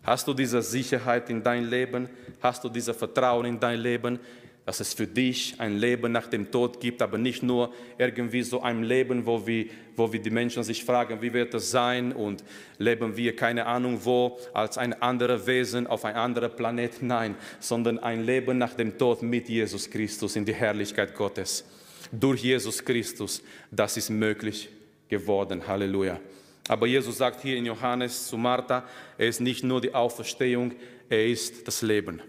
Hast 0.02 0.26
du 0.26 0.32
diese 0.32 0.62
Sicherheit 0.62 1.28
in 1.28 1.42
dein 1.42 1.68
Leben? 1.68 2.08
Hast 2.40 2.64
du 2.64 2.70
dieses 2.70 2.96
Vertrauen 2.96 3.44
in 3.44 3.60
dein 3.60 3.78
Leben? 3.78 4.18
dass 4.66 4.78
es 4.78 4.92
für 4.94 5.06
dich 5.06 5.54
ein 5.58 5.78
Leben 5.78 6.12
nach 6.12 6.28
dem 6.28 6.48
Tod 6.50 6.80
gibt, 6.80 7.02
aber 7.02 7.18
nicht 7.18 7.42
nur 7.42 7.72
irgendwie 7.98 8.42
so 8.42 8.60
ein 8.60 8.84
Leben, 8.84 9.26
wo 9.26 9.44
wir, 9.44 9.66
wo 9.96 10.12
wir 10.12 10.20
die 10.20 10.30
Menschen 10.30 10.62
sich 10.62 10.84
fragen, 10.84 11.20
wie 11.22 11.32
wird 11.32 11.54
das 11.54 11.70
sein 11.70 12.12
und 12.12 12.44
leben 12.78 13.16
wir 13.16 13.34
keine 13.34 13.66
Ahnung 13.66 13.98
wo 14.04 14.38
als 14.52 14.78
ein 14.78 14.92
anderer 15.02 15.44
Wesen 15.46 15.88
auf 15.88 16.04
ein 16.04 16.14
anderer 16.14 16.50
Planet, 16.50 16.92
nein, 17.02 17.34
sondern 17.58 17.98
ein 17.98 18.24
Leben 18.24 18.58
nach 18.58 18.74
dem 18.74 18.96
Tod 18.96 19.22
mit 19.22 19.48
Jesus 19.48 19.90
Christus 19.90 20.36
in 20.36 20.44
die 20.44 20.54
Herrlichkeit 20.54 21.16
Gottes. 21.16 21.64
Durch 22.12 22.42
Jesus 22.42 22.84
Christus, 22.84 23.42
das 23.72 23.96
ist 23.96 24.10
möglich 24.10 24.68
geworden. 25.08 25.66
Halleluja. 25.66 26.20
Aber 26.70 26.86
Jesus 26.86 27.18
sagt 27.18 27.42
hier 27.42 27.56
in 27.56 27.66
Johannes 27.66 28.28
zu 28.28 28.36
Martha, 28.36 28.84
er 29.18 29.26
ist 29.26 29.40
nicht 29.40 29.64
nur 29.64 29.80
die 29.80 29.92
Auferstehung, 29.92 30.72
er 31.08 31.26
ist 31.26 31.66
das 31.66 31.82
Leben. 31.82 32.22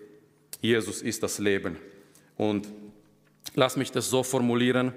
Jesus 0.59 1.03
ist 1.03 1.21
das 1.21 1.37
Leben. 1.37 1.77
Und 2.37 2.67
lass 3.53 3.77
mich 3.77 3.91
das 3.91 4.09
so 4.09 4.23
formulieren, 4.23 4.93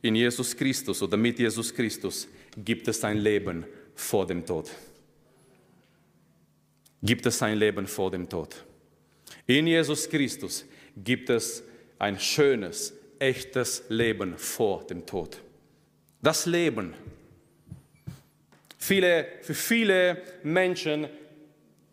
in 0.00 0.16
Jesus 0.16 0.56
Christus 0.56 1.00
oder 1.00 1.16
mit 1.16 1.38
Jesus 1.38 1.72
Christus 1.72 2.26
gibt 2.56 2.88
es 2.88 3.04
ein 3.04 3.18
Leben 3.18 3.64
vor 3.94 4.26
dem 4.26 4.44
Tod. 4.44 4.68
Gibt 7.04 7.24
es 7.26 7.40
ein 7.40 7.58
Leben 7.58 7.86
vor 7.86 8.10
dem 8.10 8.28
Tod. 8.28 8.64
In 9.46 9.68
Jesus 9.68 10.10
Christus 10.10 10.64
gibt 10.96 11.30
es 11.30 11.62
ein 12.00 12.18
schönes, 12.18 12.92
echtes 13.20 13.84
Leben 13.90 14.36
vor 14.36 14.82
dem 14.82 15.06
Tod. 15.06 15.40
Das 16.20 16.46
Leben. 16.46 16.94
Viele, 18.82 19.28
für 19.42 19.54
viele 19.54 20.20
Menschen, 20.42 21.06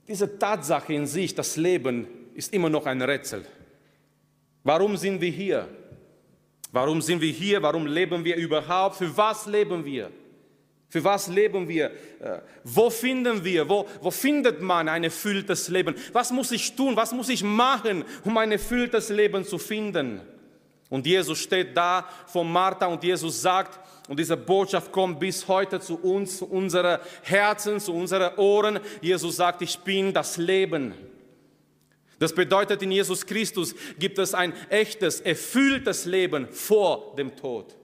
diese 0.07 0.39
Tatsache 0.39 0.91
in 0.91 1.05
sich, 1.05 1.35
das 1.35 1.55
Leben, 1.55 2.07
ist 2.33 2.51
immer 2.51 2.67
noch 2.67 2.87
ein 2.87 2.99
Rätsel. 2.99 3.45
Warum 4.63 4.97
sind 4.97 5.21
wir 5.21 5.29
hier? 5.29 5.67
Warum 6.71 6.99
sind 6.99 7.21
wir 7.21 7.31
hier? 7.31 7.61
Warum 7.61 7.85
leben 7.85 8.25
wir 8.25 8.35
überhaupt? 8.37 8.95
Für 8.95 9.15
was 9.15 9.45
leben 9.45 9.85
wir? 9.85 10.09
Für 10.87 11.03
was 11.03 11.27
leben 11.27 11.67
wir? 11.67 11.91
Äh, 12.21 12.39
wo 12.63 12.89
finden 12.89 13.45
wir? 13.45 13.69
Wo, 13.69 13.87
wo 14.01 14.09
findet 14.09 14.59
man 14.59 14.89
ein 14.89 15.03
erfülltes 15.03 15.69
Leben? 15.69 15.93
Was 16.11 16.31
muss 16.31 16.51
ich 16.51 16.75
tun? 16.75 16.95
Was 16.95 17.11
muss 17.11 17.29
ich 17.29 17.43
machen, 17.43 18.03
um 18.25 18.35
ein 18.35 18.51
erfülltes 18.51 19.09
Leben 19.09 19.45
zu 19.45 19.59
finden? 19.59 20.21
Und 20.89 21.05
Jesus 21.05 21.37
steht 21.37 21.77
da 21.77 22.07
vor 22.25 22.43
Martha 22.43 22.87
und 22.87 23.03
Jesus 23.03 23.41
sagt, 23.41 23.79
und 24.09 24.17
diese 24.19 24.35
Botschaft 24.35 24.91
kommt 24.91 25.19
bis 25.19 25.47
heute 25.47 25.79
zu 25.79 25.99
uns, 25.99 26.37
zu 26.37 26.49
unseren 26.49 26.97
Herzen, 27.21 27.79
zu 27.79 27.93
unseren 27.93 28.35
Ohren. 28.37 28.79
Jesus 29.01 29.35
sagt, 29.35 29.61
ich 29.61 29.77
bin 29.79 30.11
das 30.11 30.37
Leben. 30.37 30.95
Das 32.17 32.33
bedeutet, 32.33 32.81
in 32.81 32.91
Jesus 32.91 33.25
Christus 33.25 33.75
gibt 33.99 34.17
es 34.17 34.33
ein 34.33 34.53
echtes, 34.69 35.21
erfülltes 35.21 36.05
Leben 36.05 36.47
vor 36.49 37.15
dem 37.15 37.35
Tod. 37.35 37.75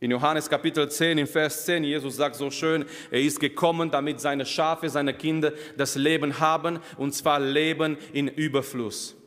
In 0.00 0.12
Johannes 0.12 0.48
Kapitel 0.48 0.88
10, 0.88 1.18
in 1.18 1.26
Vers 1.26 1.64
10, 1.64 1.82
Jesus 1.82 2.16
sagt 2.16 2.36
so 2.36 2.50
schön, 2.50 2.84
er 3.10 3.20
ist 3.20 3.40
gekommen, 3.40 3.90
damit 3.90 4.20
seine 4.20 4.46
Schafe, 4.46 4.88
seine 4.88 5.12
Kinder 5.12 5.52
das 5.76 5.96
Leben 5.96 6.38
haben, 6.38 6.78
und 6.98 7.14
zwar 7.14 7.40
Leben 7.40 7.96
in 8.12 8.28
Überfluss. 8.28 9.17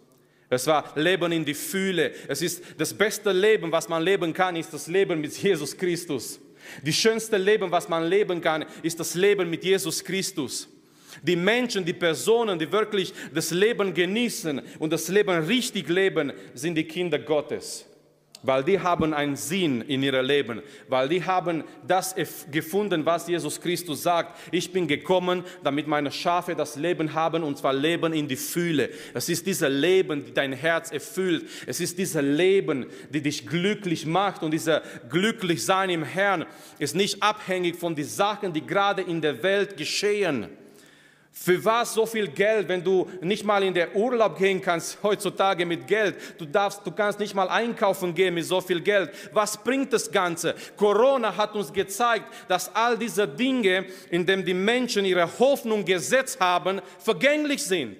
Es 0.52 0.68
war 0.68 0.92
Leben 0.96 1.32
in 1.32 1.46
die 1.46 1.54
Fühle. 1.54 2.12
Es 2.28 2.42
ist 2.42 2.62
das 2.78 2.94
beste 2.94 3.32
Leben, 3.32 3.72
was 3.72 3.88
man 3.88 4.04
leben 4.04 4.34
kann, 4.34 4.58
ist 4.58 4.74
das 4.74 4.88
Leben 4.88 5.22
mit 5.22 5.36
Jesus 5.38 5.76
Christus. 5.78 6.42
Die 6.86 6.92
schönste 6.92 7.38
Leben, 7.38 7.72
was 7.72 7.88
man 7.88 8.06
leben 8.06 8.42
kann, 8.42 8.66
ist 8.84 9.00
das 9.00 9.16
Leben 9.16 9.50
mit 9.50 9.64
Jesus 9.64 10.04
Christus. 10.04 10.68
Die 11.24 11.38
Menschen, 11.38 11.86
die 11.86 11.94
Personen, 11.94 12.60
die 12.60 12.70
wirklich 12.70 13.14
das 13.34 13.52
Leben 13.52 13.94
genießen 13.94 14.62
und 14.78 14.92
das 14.92 15.08
Leben 15.08 15.46
richtig 15.46 15.88
leben, 15.88 16.34
sind 16.54 16.76
die 16.76 16.86
Kinder 16.86 17.20
Gottes. 17.20 17.86
Weil 18.43 18.63
die 18.63 18.80
haben 18.80 19.13
einen 19.13 19.36
Sinn 19.36 19.82
in 19.82 20.01
ihrem 20.01 20.25
Leben, 20.25 20.62
weil 20.88 21.08
die 21.08 21.23
haben 21.23 21.63
das 21.86 22.15
gefunden, 22.51 23.06
was 23.06 23.27
Jesus 23.27 23.62
Christus 23.62 24.01
sagt. 24.01 24.38
Ich 24.51 24.73
bin 24.73 24.88
gekommen, 24.88 25.43
damit 25.63 25.88
meine 25.88 26.12
Schafe 26.12 26.56
das 26.56 26.75
Leben 26.75 27.13
haben 27.13 27.43
und 27.43 27.60
zwar 27.60 27.73
Leben 27.73 28.13
in 28.13 28.27
die 28.27 28.36
Fühle. 28.36 28.89
Es 29.13 29.30
ist 29.30 29.45
dieses 29.45 29.69
Leben, 29.69 30.25
die 30.25 30.34
dein 30.34 30.54
Herz 30.54 30.91
erfüllt. 30.91 31.47
Es 31.67 31.80
ist 31.80 31.99
dieses 31.99 32.21
Leben, 32.21 32.88
die 33.12 33.21
dich 33.21 33.45
glücklich 33.45 34.08
macht 34.08 34.41
und 34.41 34.51
dieser 34.51 34.82
Glücklichsein 35.10 35.91
im 35.91 36.04
Herrn 36.04 36.45
ist 36.80 36.95
nicht 36.95 37.21
abhängig 37.21 37.75
von 37.75 37.93
den 37.93 38.06
Sachen, 38.06 38.54
die 38.54 38.65
gerade 38.65 39.04
in 39.04 39.21
der 39.21 39.43
Welt 39.43 39.77
geschehen. 39.77 40.47
Für 41.34 41.63
was 41.63 41.94
so 41.94 42.06
viel 42.06 42.28
Geld, 42.28 42.67
wenn 42.67 42.84
du 42.84 43.10
nicht 43.22 43.46
mal 43.46 43.63
in 43.63 43.74
der 43.74 43.96
Urlaub 43.96 44.38
gehen 44.38 44.62
kannst 44.62 44.98
heutzutage 45.04 45.65
mit 45.65 45.88
Geld? 45.88 46.15
Du 46.38 46.46
darfst, 46.46 46.86
du 46.86 46.91
kannst 46.91 47.20
nicht 47.20 47.34
mal 47.34 47.48
einkaufen 47.48 48.13
gehen 48.13 48.34
mit 48.34 48.46
so 48.46 48.60
viel 48.60 48.82
Geld. 48.82 49.12
Was 49.32 49.58
bringt 49.58 49.94
das 49.94 50.12
Ganze? 50.12 50.54
Corona 50.76 51.36
hat 51.36 51.56
uns 51.56 51.72
gezeigt, 51.72 52.26
dass 52.50 52.74
all 52.76 52.98
diese 52.98 53.28
Dinge, 53.28 53.86
in 54.10 54.26
denen 54.26 54.44
die 54.46 54.54
Menschen 54.54 55.06
ihre 55.06 55.28
Hoffnung 55.39 55.86
gesetzt 55.86 56.39
haben, 56.39 56.82
vergänglich 57.00 57.63
sind. 57.63 57.98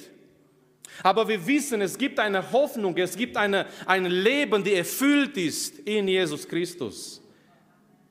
Aber 1.02 1.28
wir 1.28 1.48
wissen, 1.48 1.82
es 1.82 1.98
gibt 1.98 2.20
eine 2.20 2.52
Hoffnung, 2.52 2.96
es 2.98 3.16
gibt 3.16 3.38
eine, 3.38 3.66
ein 3.86 4.06
Leben, 4.06 4.64
die 4.64 4.76
erfüllt 4.76 5.38
ist 5.38 5.80
in 5.80 6.08
Jesus 6.08 6.48
Christus. 6.48 7.22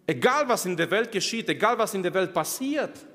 Egal 0.07 0.49
was 0.49 0.65
in 0.67 0.77
der 0.77 0.91
Welt 0.91 1.13
geschieht, 1.13 1.49
egal 1.51 1.79
was 1.79 1.95
in 1.95 2.03
der 2.03 2.13
Welt 2.15 2.33
passiert. 2.33 3.07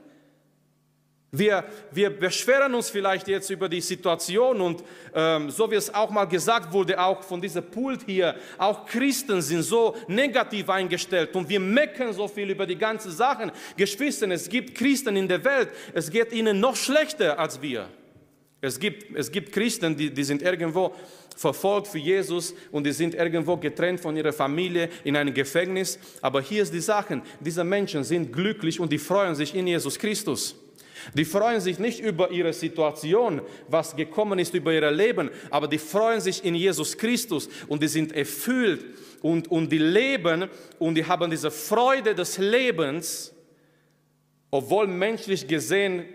Wir, 1.38 1.65
wir 1.91 2.10
beschweren 2.10 2.74
uns 2.74 2.89
vielleicht 2.89 3.28
jetzt 3.28 3.50
über 3.50 3.67
die 3.67 3.82
Situation 3.82 4.62
und 4.62 4.84
ähm, 5.13 5.50
so 5.50 5.69
wie 5.69 5.76
es 5.76 5.93
auch 5.93 6.10
mal 6.10 6.26
gesagt 6.26 6.71
wurde, 6.71 7.00
auch 7.00 7.24
von 7.24 7.41
dieser 7.41 7.62
Pult 7.62 8.02
hier, 8.06 8.36
auch 8.58 8.86
Christen 8.86 9.41
sind 9.41 9.63
so 9.63 9.95
negativ 10.08 10.69
eingestellt 10.69 11.36
und 11.36 11.50
wir 11.50 11.60
meckern 11.60 12.13
so 12.13 12.28
viel 12.28 12.50
über 12.50 12.65
die 12.65 12.78
ganzen 12.78 13.12
Sachen. 13.12 13.52
Geschwister, 13.76 14.30
es 14.30 14.48
gibt 14.48 14.76
Christen 14.76 15.15
in 15.15 15.28
der 15.28 15.43
Welt, 15.43 15.69
es 15.93 16.10
geht 16.10 16.32
ihnen 16.32 16.60
noch 16.60 16.76
schlechter 16.76 17.38
als 17.38 17.62
wir. 17.62 17.88
Es 18.62 18.80
gibt, 18.80 19.15
es 19.15 19.32
gibt 19.32 19.52
Christen, 19.52 19.95
die, 19.95 20.10
die 20.10 20.24
sind 20.24 20.41
irgendwo 20.41 20.95
verfolgt 21.36 21.88
für 21.88 22.00
Jesus 22.00 22.56
und 22.71 22.86
die 22.86 22.93
sind 22.93 23.13
irgendwo 23.13 23.58
getrennt 23.58 24.00
von 24.00 24.15
ihrer 24.15 24.34
Familie 24.34 24.89
in 25.04 25.15
einem 25.15 25.34
Gefängnis. 25.34 26.00
Aber 26.21 26.41
hier 26.41 26.63
ist 26.63 26.74
die 26.74 26.80
Sache, 26.80 27.21
diese 27.39 27.63
Menschen 27.63 28.04
sind 28.04 28.32
glücklich 28.32 28.80
und 28.80 28.91
die 28.91 28.98
freuen 28.98 29.36
sich 29.36 29.54
in 29.54 29.67
Jesus 29.67 30.00
Christus. 30.00 30.56
Die 31.13 31.26
freuen 31.26 31.62
sich 31.62 31.80
nicht 31.80 32.00
über 32.00 32.32
ihre 32.32 32.54
Situation, 32.54 33.41
was 33.68 33.96
gekommen 33.96 34.39
ist 34.39 34.54
über 34.54 34.74
ihr 34.74 34.91
Leben, 34.91 35.30
aber 35.50 35.68
die 35.68 35.78
freuen 35.78 36.22
sich 36.22 36.44
in 36.44 36.56
Jesus 36.56 36.98
Christus 36.98 37.50
und 37.68 37.82
die 37.84 37.88
sind 37.88 38.12
erfüllt 38.12 38.86
und, 39.22 39.50
und 39.50 39.72
die 39.72 39.78
leben 39.78 40.50
und 40.80 40.96
die 40.96 41.06
haben 41.06 41.30
diese 41.30 41.52
Freude 41.52 42.15
des 42.15 42.38
Lebens, 42.38 43.34
obwohl 44.52 44.88
menschlich 44.88 45.48
gesehen 45.48 46.06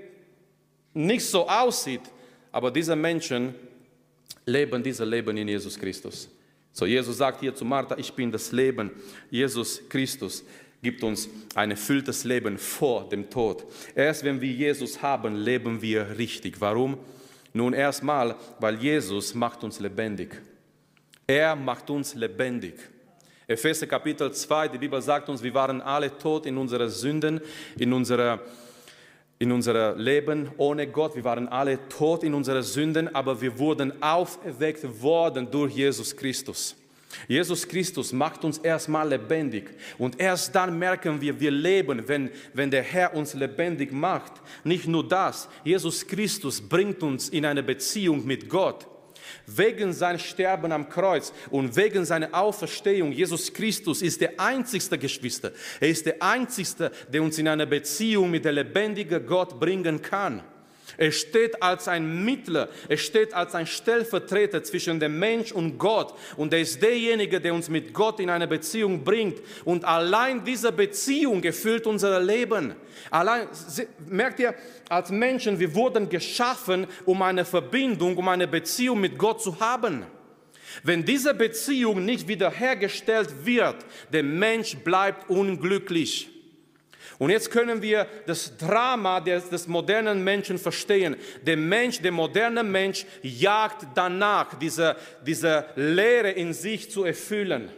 nicht 0.92 1.24
so 1.24 1.48
aussieht, 1.48 2.03
aber 2.53 2.70
diese 2.70 2.96
Menschen 2.96 3.55
leben 4.46 4.83
dieses 4.83 5.07
Leben 5.07 5.37
in 5.37 5.48
Jesus 5.48 5.79
Christus. 5.79 6.29
So, 6.72 6.87
Jesus 6.87 7.16
sagt 7.16 7.40
hier 7.40 7.55
zu 7.55 7.64
Martha, 7.64 7.96
ich 7.98 8.12
bin 8.12 8.31
das 8.31 8.53
Leben, 8.53 8.90
Jesus 9.31 9.81
Christus 9.88 10.44
gibt 10.82 11.02
uns 11.02 11.28
ein 11.54 11.70
erfülltes 11.70 12.24
Leben 12.24 12.58
vor 12.58 13.08
dem 13.08 13.28
Tod. 13.28 13.64
Erst 13.94 14.24
wenn 14.24 14.40
wir 14.40 14.50
Jesus 14.50 15.02
haben, 15.02 15.36
leben 15.36 15.82
wir 15.82 16.18
richtig. 16.18 16.60
Warum? 16.60 16.98
Nun 17.52 17.72
erstmal, 17.72 18.36
weil 18.58 18.76
Jesus 18.76 19.34
macht 19.34 19.64
uns 19.64 19.80
lebendig. 19.80 20.40
Er 21.26 21.54
macht 21.56 21.90
uns 21.90 22.14
lebendig. 22.14 22.74
Epheser 23.46 23.86
Kapitel 23.86 24.32
2, 24.32 24.68
die 24.68 24.78
Bibel 24.78 25.02
sagt 25.02 25.28
uns, 25.28 25.42
wir 25.42 25.52
waren 25.54 25.80
alle 25.80 26.16
tot 26.16 26.46
in 26.46 26.56
unseren 26.56 26.88
Sünden, 26.88 27.40
in 27.76 27.92
unserer 27.92 28.40
in 29.40 29.50
unser 29.52 29.96
Leben 29.96 30.50
ohne 30.58 30.86
Gott. 30.86 31.16
Wir 31.16 31.24
waren 31.24 31.48
alle 31.48 31.88
tot 31.88 32.22
in 32.24 32.34
unseren 32.34 32.62
Sünden, 32.62 33.12
aber 33.14 33.40
wir 33.40 33.58
wurden 33.58 34.02
auferweckt 34.02 34.84
worden 35.00 35.50
durch 35.50 35.74
Jesus 35.74 36.14
Christus. 36.14 36.76
Jesus 37.27 37.66
Christus 37.66 38.12
macht 38.12 38.44
uns 38.44 38.59
erstmal 38.59 39.09
lebendig 39.09 39.70
und 39.99 40.20
erst 40.20 40.55
dann 40.55 40.79
merken 40.79 41.20
wir, 41.20 41.38
wir 41.40 41.51
leben, 41.51 42.07
wenn, 42.07 42.31
wenn 42.55 42.70
der 42.70 42.83
Herr 42.83 43.14
uns 43.14 43.35
lebendig 43.35 43.92
macht. 43.92 44.33
Nicht 44.64 44.87
nur 44.87 45.07
das, 45.07 45.49
Jesus 45.64 46.07
Christus 46.07 46.61
bringt 46.61 47.03
uns 47.03 47.29
in 47.29 47.44
eine 47.44 47.62
Beziehung 47.62 48.25
mit 48.25 48.49
Gott. 48.49 48.87
Wegen 49.46 49.92
sein 49.92 50.18
Sterben 50.18 50.73
am 50.73 50.88
Kreuz 50.88 51.33
und 51.51 51.77
wegen 51.77 52.05
seiner 52.05 52.35
Auferstehung, 52.35 53.12
Jesus 53.12 53.53
Christus 53.53 54.03
ist 54.03 54.20
der 54.20 54.38
einzigste 54.38 54.99
Geschwister. 54.99 55.53
Er 55.81 55.88
ist 55.88 56.07
der 56.07 56.23
einzigste, 56.23 56.90
der 57.12 57.23
uns 57.23 57.38
in 57.38 57.49
eine 57.49 57.66
Beziehung 57.66 58.31
mit 58.31 58.44
der 58.44 58.53
lebendigen 58.53 59.25
Gott 59.27 59.59
bringen 59.59 60.03
kann. 60.03 60.42
Er 60.96 61.12
steht 61.12 61.62
als 61.62 61.88
ein 61.88 62.24
Mittler, 62.24 62.68
er 62.88 62.96
steht 62.96 63.35
als 63.35 63.55
ein 63.55 63.66
Stellvertreter 63.66 64.62
zwischen 64.62 65.00
dem 65.00 65.18
Mensch 65.18 65.53
und 65.53 65.79
Gott. 65.79 66.14
Und 66.37 66.53
er 66.53 66.61
ist 66.61 66.83
derjenige, 66.83 67.40
der 67.40 67.55
uns 67.55 67.68
mit 67.68 67.92
Gott 67.92 68.20
in 68.20 68.31
eine 68.31 68.48
Beziehung 68.48 69.05
bringt. 69.05 69.40
Und 69.64 69.85
allein 69.85 70.44
diese 70.44 70.72
Beziehung 70.72 71.42
erfüllt 71.42 71.87
unser 71.87 72.20
Leben. 72.20 72.74
Allein, 73.11 73.48
merkt 74.07 74.40
ihr, 74.40 74.55
als 74.88 75.11
Menschen, 75.11 75.59
wir 75.59 75.74
wurden 75.74 76.09
geschaffen, 76.09 76.87
um 77.05 77.22
eine 77.22 77.44
Verbindung, 77.44 78.16
um 78.16 78.29
eine 78.29 78.48
Beziehung 78.48 79.00
mit 79.00 79.18
Gott 79.18 79.42
zu 79.42 79.59
haben. 79.61 80.05
Wenn 80.83 81.05
diese 81.05 81.35
Beziehung 81.35 82.05
nicht 82.05 82.29
wiederhergestellt 82.29 83.44
wird, 83.44 83.76
der 84.12 84.22
Mensch 84.22 84.76
bleibt 84.76 85.29
unglücklich. 85.29 86.29
Und 87.20 87.28
jetzt 87.28 87.50
können 87.50 87.83
wir 87.83 88.06
das 88.24 88.56
Drama 88.56 89.20
des, 89.20 89.50
des, 89.50 89.68
modernen 89.68 90.24
Menschen 90.24 90.56
verstehen. 90.56 91.16
Der 91.42 91.59
Mensch, 91.59 92.00
der 92.00 92.12
moderne 92.12 92.62
Mensch 92.62 93.04
jagt 93.20 93.87
danach, 93.94 94.54
diese, 94.54 94.96
diese 95.26 95.66
Leere 95.76 96.30
in 96.30 96.54
sich 96.54 96.90
zu 96.90 97.04
erfüllen. 97.04 97.68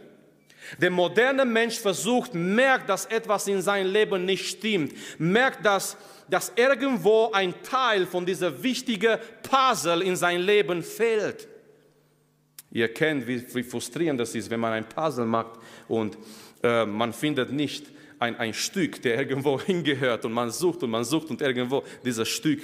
Der 0.77 0.91
moderne 0.91 1.43
Mensch 1.43 1.77
versucht, 1.77 2.33
merkt, 2.33 2.87
dass 2.87 3.05
etwas 3.07 3.45
in 3.49 3.61
seinem 3.61 3.91
Leben 3.91 4.23
nicht 4.23 4.47
stimmt, 4.47 4.93
merkt, 5.19 5.65
dass, 5.65 5.97
dass 6.29 6.53
irgendwo 6.55 7.29
ein 7.33 7.53
Teil 7.63 8.05
von 8.05 8.25
dieser 8.25 8.63
wichtigen 8.63 9.17
Puzzle 9.41 10.03
in 10.03 10.15
sein 10.15 10.39
Leben 10.39 10.81
fehlt. 10.81 11.49
Ihr 12.71 12.93
kennt, 12.93 13.27
wie, 13.27 13.43
wie 13.53 13.63
frustrierend 13.63 14.21
das 14.21 14.35
ist, 14.35 14.49
wenn 14.49 14.61
man 14.61 14.71
ein 14.71 14.87
Puzzle 14.87 15.25
macht 15.25 15.59
und 15.89 16.17
äh, 16.63 16.85
man 16.85 17.11
findet 17.11 17.51
nicht 17.51 17.87
ein, 18.23 18.37
ein 18.37 18.53
Stück, 18.53 19.01
der 19.01 19.17
irgendwo 19.17 19.59
hingehört 19.71 20.25
und 20.25 20.31
man 20.31 20.51
sucht 20.51 20.83
und 20.83 20.89
man 20.89 21.03
sucht 21.03 21.29
und 21.29 21.41
irgendwo 21.41 21.83
dieses 22.03 22.27
Stück 22.27 22.59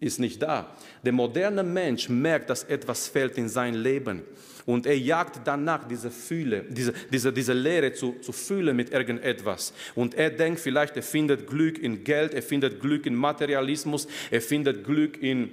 ist 0.00 0.20
nicht 0.20 0.42
da. 0.42 0.76
Der 1.04 1.12
moderne 1.12 1.62
Mensch 1.62 2.08
merkt, 2.08 2.50
dass 2.50 2.64
etwas 2.64 3.08
fehlt 3.08 3.38
in 3.38 3.48
sein 3.48 3.74
Leben 3.74 4.22
und 4.66 4.84
er 4.84 4.98
jagt 4.98 5.40
danach, 5.44 5.86
diese 5.88 6.10
Fühle, 6.10 6.64
diese, 6.68 6.92
diese, 7.12 7.32
diese 7.32 7.52
Leere 7.52 7.92
zu, 7.92 8.16
zu 8.20 8.32
fühlen 8.32 8.76
mit 8.76 8.92
irgendetwas. 8.92 9.72
Und 9.94 10.14
er 10.14 10.30
denkt 10.30 10.60
vielleicht, 10.60 10.96
er 10.96 11.02
findet 11.02 11.46
Glück 11.46 11.78
in 11.78 12.04
Geld, 12.04 12.34
er 12.34 12.42
findet 12.42 12.80
Glück 12.80 13.06
in 13.06 13.14
Materialismus, 13.14 14.08
er 14.30 14.42
findet 14.42 14.84
Glück 14.84 15.22
in 15.22 15.50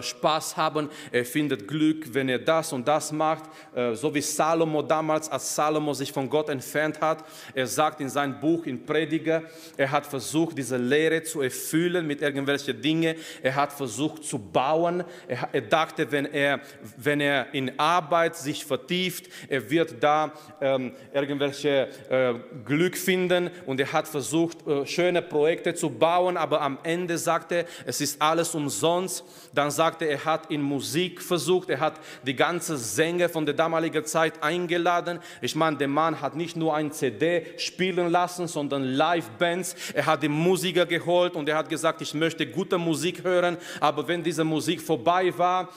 Spaß 0.00 0.56
haben, 0.56 0.88
er 1.10 1.24
findet 1.24 1.66
Glück, 1.66 2.14
wenn 2.14 2.28
er 2.28 2.38
das 2.38 2.72
und 2.72 2.86
das 2.86 3.10
macht, 3.10 3.44
äh, 3.74 3.94
so 3.94 4.14
wie 4.14 4.20
Salomo 4.20 4.80
damals, 4.80 5.28
als 5.28 5.56
Salomo 5.56 5.92
sich 5.92 6.12
von 6.12 6.30
Gott 6.30 6.48
entfernt 6.48 7.00
hat. 7.00 7.24
Er 7.52 7.66
sagt 7.66 8.00
in 8.00 8.08
seinem 8.08 8.38
Buch, 8.38 8.64
in 8.64 8.86
Prediger, 8.86 9.42
er 9.76 9.90
hat 9.90 10.06
versucht, 10.06 10.56
diese 10.56 10.76
Lehre 10.76 11.24
zu 11.24 11.40
erfüllen 11.40 12.06
mit 12.06 12.22
irgendwelchen 12.22 12.80
Dingen. 12.80 13.16
Er 13.42 13.56
hat 13.56 13.72
versucht 13.72 14.22
zu 14.24 14.38
bauen. 14.38 15.02
Er, 15.26 15.48
er 15.52 15.62
dachte, 15.62 16.12
wenn 16.12 16.26
er, 16.26 16.60
wenn 16.96 17.20
er 17.20 17.52
in 17.52 17.76
Arbeit 17.78 18.36
sich 18.36 18.64
vertieft, 18.64 19.28
er 19.48 19.68
wird 19.68 19.96
da 20.00 20.32
ähm, 20.60 20.92
irgendwelche 21.12 21.88
äh, 22.08 22.34
Glück 22.64 22.96
finden. 22.96 23.50
Und 23.66 23.80
er 23.80 23.92
hat 23.92 24.06
versucht, 24.06 24.64
äh, 24.64 24.86
schöne 24.86 25.22
Projekte 25.22 25.74
zu 25.74 25.90
bauen, 25.90 26.36
aber 26.36 26.60
am 26.60 26.78
Ende 26.84 27.18
sagte 27.18 27.54
er, 27.56 27.64
es 27.84 28.00
ist 28.00 28.22
alles 28.22 28.54
umsonst. 28.54 29.24
Dann 29.62 29.70
sagte, 29.70 30.06
er 30.06 30.24
hat 30.24 30.50
in 30.50 30.60
Musik 30.60 31.22
versucht, 31.22 31.70
er 31.70 31.78
hat 31.78 32.00
die 32.26 32.34
ganze 32.34 32.76
Sänger 32.76 33.28
von 33.28 33.46
der 33.46 33.54
damaligen 33.54 34.04
Zeit 34.04 34.42
eingeladen. 34.42 35.20
Ich 35.40 35.54
meine, 35.54 35.76
der 35.76 35.86
Mann 35.86 36.20
hat 36.20 36.34
nicht 36.34 36.56
nur 36.56 36.74
ein 36.74 36.90
CD 36.90 37.46
spielen 37.58 38.10
lassen, 38.10 38.48
sondern 38.48 38.82
Live-Bands. 38.82 39.76
Er 39.94 40.06
hat 40.06 40.24
die 40.24 40.28
Musiker 40.28 40.84
geholt 40.84 41.36
und 41.36 41.48
er 41.48 41.58
hat 41.58 41.68
gesagt, 41.68 42.02
ich 42.02 42.12
möchte 42.12 42.44
gute 42.44 42.76
Musik 42.76 43.22
hören, 43.22 43.56
aber 43.78 44.08
wenn 44.08 44.24
diese 44.24 44.42
Musik 44.42 44.82
vorbei 44.82 45.32
war, 45.38 45.68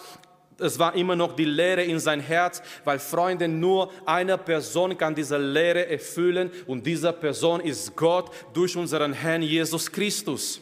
es 0.58 0.80
war 0.80 0.96
immer 0.96 1.16
noch 1.16 1.36
die 1.36 1.46
Leere 1.46 1.84
in 1.84 2.00
sein 2.00 2.22
Herz, 2.22 2.64
weil 2.86 2.98
Freunde, 2.98 3.48
nur 3.48 3.92
eine 4.04 4.36
Person 4.40 4.98
kann 4.98 5.14
diese 5.14 5.38
Leere 5.38 5.88
erfüllen 5.88 6.50
und 6.66 6.84
diese 6.88 7.14
Person 7.14 7.60
ist 7.60 7.96
Gott 7.96 8.32
durch 8.52 8.76
unseren 8.76 9.14
Herrn 9.14 9.44
Jesus 9.44 9.92
Christus. 9.92 10.60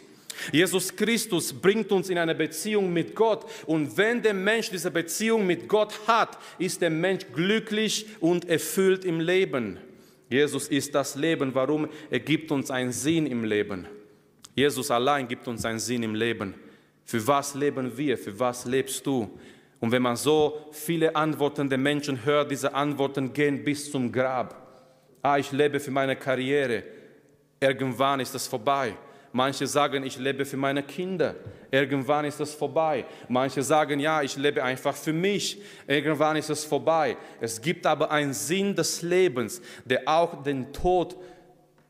Jesus 0.51 0.95
Christus 0.95 1.53
bringt 1.53 1.91
uns 1.91 2.09
in 2.09 2.17
eine 2.17 2.35
Beziehung 2.35 2.91
mit 2.91 3.15
Gott. 3.15 3.45
Und 3.65 3.95
wenn 3.97 4.21
der 4.21 4.33
Mensch 4.33 4.69
diese 4.69 4.91
Beziehung 4.91 5.45
mit 5.45 5.67
Gott 5.67 5.99
hat, 6.07 6.37
ist 6.59 6.81
der 6.81 6.89
Mensch 6.89 7.25
glücklich 7.33 8.07
und 8.19 8.49
erfüllt 8.49 9.05
im 9.05 9.19
Leben. 9.19 9.77
Jesus 10.29 10.67
ist 10.67 10.95
das 10.95 11.15
Leben. 11.15 11.53
Warum? 11.53 11.87
Er 12.09 12.19
gibt 12.19 12.51
uns 12.51 12.71
einen 12.71 12.91
Sinn 12.91 13.27
im 13.27 13.43
Leben. 13.43 13.87
Jesus 14.55 14.91
allein 14.91 15.27
gibt 15.27 15.47
uns 15.47 15.65
einen 15.65 15.79
Sinn 15.79 16.03
im 16.03 16.15
Leben. 16.15 16.55
Für 17.05 17.25
was 17.27 17.55
leben 17.55 17.95
wir? 17.97 18.17
Für 18.17 18.39
was 18.39 18.65
lebst 18.65 19.05
du? 19.05 19.29
Und 19.79 19.91
wenn 19.91 20.01
man 20.01 20.15
so 20.15 20.69
viele 20.71 21.15
Antworten 21.15 21.69
der 21.69 21.77
Menschen 21.77 22.23
hört, 22.23 22.49
diese 22.49 22.73
Antworten 22.73 23.33
gehen 23.33 23.63
bis 23.63 23.91
zum 23.91 24.11
Grab. 24.11 24.55
Ah, 25.21 25.37
ich 25.37 25.51
lebe 25.51 25.79
für 25.79 25.91
meine 25.91 26.15
Karriere. 26.15 26.83
Irgendwann 27.59 28.19
ist 28.19 28.33
es 28.33 28.47
vorbei. 28.47 28.95
Manche 29.35 29.65
sagen, 29.65 30.05
ich 30.05 30.17
lebe 30.19 30.45
für 30.45 30.57
meine 30.57 30.83
Kinder. 30.83 31.35
Irgendwann 31.71 32.23
ist 32.25 32.39
es 32.39 32.53
vorbei. 32.53 33.03
Manche 33.27 33.63
sagen, 33.63 33.99
ja, 33.99 34.21
ich 34.21 34.37
lebe 34.37 34.63
einfach 34.63 34.95
für 34.95 35.11
mich. 35.11 35.59
Irgendwann 35.87 36.35
ist 36.35 36.51
es 36.51 36.63
vorbei. 36.63 37.17
Es 37.41 37.59
gibt 37.59 37.87
aber 37.87 38.11
einen 38.11 38.33
Sinn 38.33 38.75
des 38.75 39.01
Lebens, 39.01 39.59
der 39.85 40.03
auch 40.05 40.43
den 40.43 40.71
Tod 40.71 41.17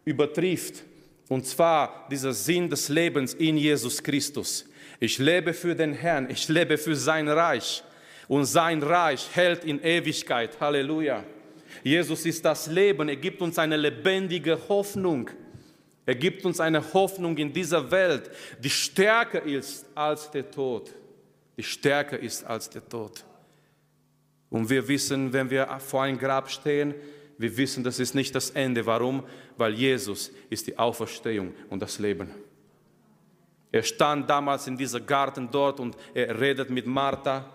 übertrifft. 0.06 0.84
Und 1.27 1.45
zwar 1.45 2.08
dieser 2.10 2.32
Sinn 2.32 2.69
des 2.69 2.88
Lebens 2.88 3.34
in 3.34 3.58
Jesus 3.58 4.01
Christus. 4.01 4.65
Ich 5.01 5.17
lebe 5.17 5.53
für 5.53 5.75
den 5.75 5.91
Herrn, 5.91 6.29
ich 6.29 6.47
lebe 6.47 6.77
für 6.77 6.95
sein 6.95 7.27
Reich. 7.27 7.84
Und 8.29 8.45
sein 8.45 8.82
Reich 8.82 9.27
hält 9.34 9.65
in 9.65 9.84
Ewigkeit. 9.84 10.58
Halleluja. 10.62 11.25
Jesus 11.84 12.25
ist 12.25 12.45
das 12.45 12.67
Leben, 12.67 13.10
er 13.10 13.17
gibt 13.17 13.41
uns 13.41 13.60
eine 13.60 13.75
lebendige 13.75 14.58
Hoffnung. 14.69 15.29
Er 16.06 16.16
gibt 16.16 16.46
uns 16.46 16.60
eine 16.60 16.94
Hoffnung 16.94 17.38
in 17.38 17.54
dieser 17.54 17.89
Welt, 17.89 18.30
die 18.60 18.70
stärker 18.70 19.42
ist 19.44 19.86
als 19.96 20.30
der 20.32 20.50
Tod. 20.50 20.92
Die 21.58 21.63
stärker 21.63 22.20
ist 22.20 22.44
als 22.44 22.70
der 22.70 22.88
Tod. 22.88 23.24
Und 24.50 24.70
wir 24.70 24.88
wissen, 24.88 25.32
wenn 25.32 25.50
wir 25.50 25.68
vor 25.80 26.04
einem 26.04 26.18
Grab 26.18 26.50
stehen, 26.50 26.94
wir 27.38 27.56
wissen, 27.58 27.84
das 27.84 28.00
ist 28.00 28.13
nicht 28.13 28.36
das 28.36 28.52
Ende. 28.52 28.86
Warum? 28.86 29.24
Weil 29.58 29.74
Jesus 29.74 30.32
ist 30.50 30.68
die 30.68 30.78
Auferstehung 30.78 31.54
und 31.70 31.82
das 31.82 32.00
Leben. 32.00 32.30
Er 33.72 33.82
stand 33.82 34.30
damals 34.30 34.68
in 34.68 34.78
diesem 34.78 35.06
Garten 35.06 35.50
dort 35.50 35.80
und 35.80 35.98
er 36.13 36.39
redet 36.39 36.70
mit 36.70 36.86
Martha. 36.86 37.46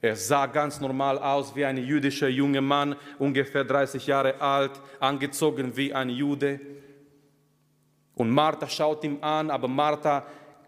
Er 0.00 0.16
sah 0.16 0.46
ganz 0.46 0.80
normal 0.80 1.18
aus 1.18 1.54
wie 1.54 1.64
ein 1.64 1.78
jüdischer 1.78 2.28
junger 2.28 2.60
Mann, 2.60 2.96
ungefähr 3.18 3.64
30 3.64 4.06
Jahre 4.06 4.40
alt, 4.40 4.72
angezogen 4.98 5.76
wie 5.76 5.94
ein 5.94 6.10
Jude. 6.10 6.60
Und 8.14 8.30
Martha 8.30 8.68
schaut 8.68 9.04
ihm 9.04 9.18
an, 9.22 9.50
aber 9.50 9.68
Martha 9.68 10.26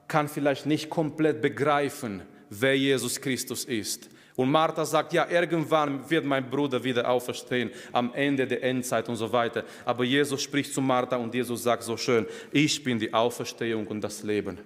kann 0.09 0.29
vielleicht 0.29 0.67
nicht 0.67 0.91
komplett 0.91 1.41
begreifen, 1.41 2.23
wer 2.51 2.77
Jesus 2.77 3.21
Christus 3.21 3.65
ist. 3.65 4.09
Und 4.37 4.51
Martha 4.51 4.85
sagt, 4.85 5.15
ja, 5.15 5.27
irgendwann 5.31 6.09
wird 6.11 6.25
mein 6.25 6.49
Bruder 6.51 6.85
wieder 6.85 7.09
auferstehen, 7.09 7.71
am 7.93 8.13
Ende 8.13 8.47
der 8.47 8.63
Endzeit 8.63 9.09
und 9.09 9.17
so 9.17 9.33
weiter. 9.33 9.65
Aber 9.85 10.05
Jesus 10.05 10.43
spricht 10.43 10.75
zu 10.75 10.83
Martha 10.83 11.17
und 11.17 11.35
Jesus 11.35 11.63
sagt 11.63 11.83
so 11.83 11.97
schön, 11.97 12.27
ich 12.53 12.85
bin 12.85 12.99
die 12.99 13.13
Auferstehung 13.15 13.87
und 13.87 14.03
das 14.03 14.23
Leben. 14.23 14.59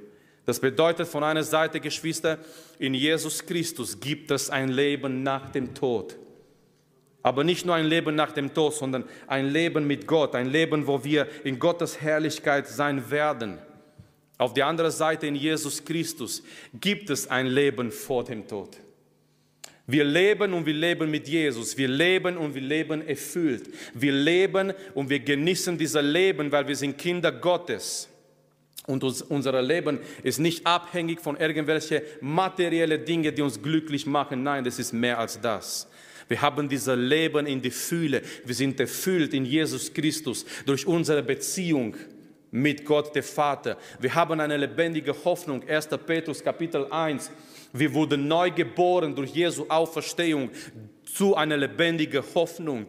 Das 0.44 0.58
bedeutet 0.58 1.06
von 1.06 1.22
einer 1.22 1.44
Seite, 1.44 1.78
Geschwister, 1.78 2.38
in 2.80 2.94
Jesus 2.94 3.46
Christus 3.46 4.00
gibt 4.00 4.32
es 4.32 4.50
ein 4.50 4.70
Leben 4.70 5.22
nach 5.22 5.50
dem 5.50 5.72
Tod. 5.72 6.16
Aber 7.22 7.44
nicht 7.44 7.66
nur 7.66 7.74
ein 7.74 7.86
Leben 7.86 8.14
nach 8.14 8.32
dem 8.32 8.54
Tod, 8.54 8.74
sondern 8.74 9.04
ein 9.26 9.50
Leben 9.50 9.86
mit 9.86 10.06
Gott, 10.06 10.34
ein 10.34 10.48
Leben, 10.48 10.86
wo 10.86 11.04
wir 11.04 11.26
in 11.44 11.58
Gottes 11.58 12.00
Herrlichkeit 12.00 12.66
sein 12.66 13.10
werden. 13.10 13.58
Auf 14.38 14.54
der 14.54 14.66
anderen 14.66 14.90
Seite 14.90 15.26
in 15.26 15.34
Jesus 15.34 15.84
Christus 15.84 16.42
gibt 16.72 17.10
es 17.10 17.28
ein 17.28 17.46
Leben 17.46 17.90
vor 17.90 18.24
dem 18.24 18.48
Tod. 18.48 18.78
Wir 19.86 20.04
leben 20.04 20.54
und 20.54 20.64
wir 20.64 20.74
leben 20.74 21.10
mit 21.10 21.28
Jesus. 21.28 21.76
Wir 21.76 21.88
leben 21.88 22.36
und 22.36 22.54
wir 22.54 22.62
leben 22.62 23.06
erfüllt. 23.06 23.68
Wir 23.92 24.12
leben 24.12 24.72
und 24.94 25.10
wir 25.10 25.18
genießen 25.20 25.76
dieses 25.76 26.02
Leben, 26.02 26.50
weil 26.50 26.66
wir 26.66 26.76
sind 26.76 26.96
Kinder 26.96 27.32
Gottes. 27.32 28.08
Und 28.86 29.04
unser 29.04 29.60
Leben 29.60 30.00
ist 30.22 30.38
nicht 30.38 30.66
abhängig 30.66 31.20
von 31.20 31.36
irgendwelchen 31.36 32.00
materiellen 32.20 33.04
Dingen, 33.04 33.34
die 33.34 33.42
uns 33.42 33.60
glücklich 33.60 34.06
machen. 34.06 34.42
Nein, 34.42 34.64
das 34.64 34.78
ist 34.78 34.92
mehr 34.92 35.18
als 35.18 35.40
das. 35.40 35.88
Wir 36.30 36.40
haben 36.40 36.68
dieses 36.68 36.96
Leben 36.96 37.44
in 37.44 37.60
die 37.60 37.72
Fühle. 37.72 38.22
Wir 38.44 38.54
sind 38.54 38.78
erfüllt 38.78 39.34
in 39.34 39.44
Jesus 39.44 39.92
Christus 39.92 40.46
durch 40.64 40.86
unsere 40.86 41.24
Beziehung 41.24 41.96
mit 42.52 42.84
Gott, 42.84 43.12
der 43.16 43.24
Vater. 43.24 43.76
Wir 43.98 44.14
haben 44.14 44.38
eine 44.38 44.56
lebendige 44.56 45.12
Hoffnung. 45.24 45.68
1. 45.68 45.88
Petrus 46.06 46.40
Kapitel 46.44 46.86
1. 46.86 47.32
Wir 47.72 47.92
wurden 47.92 48.28
neu 48.28 48.52
geboren 48.52 49.12
durch 49.12 49.32
Jesu 49.32 49.66
Auferstehung 49.68 50.50
zu 51.02 51.34
einer 51.34 51.56
lebendigen 51.56 52.22
Hoffnung. 52.32 52.86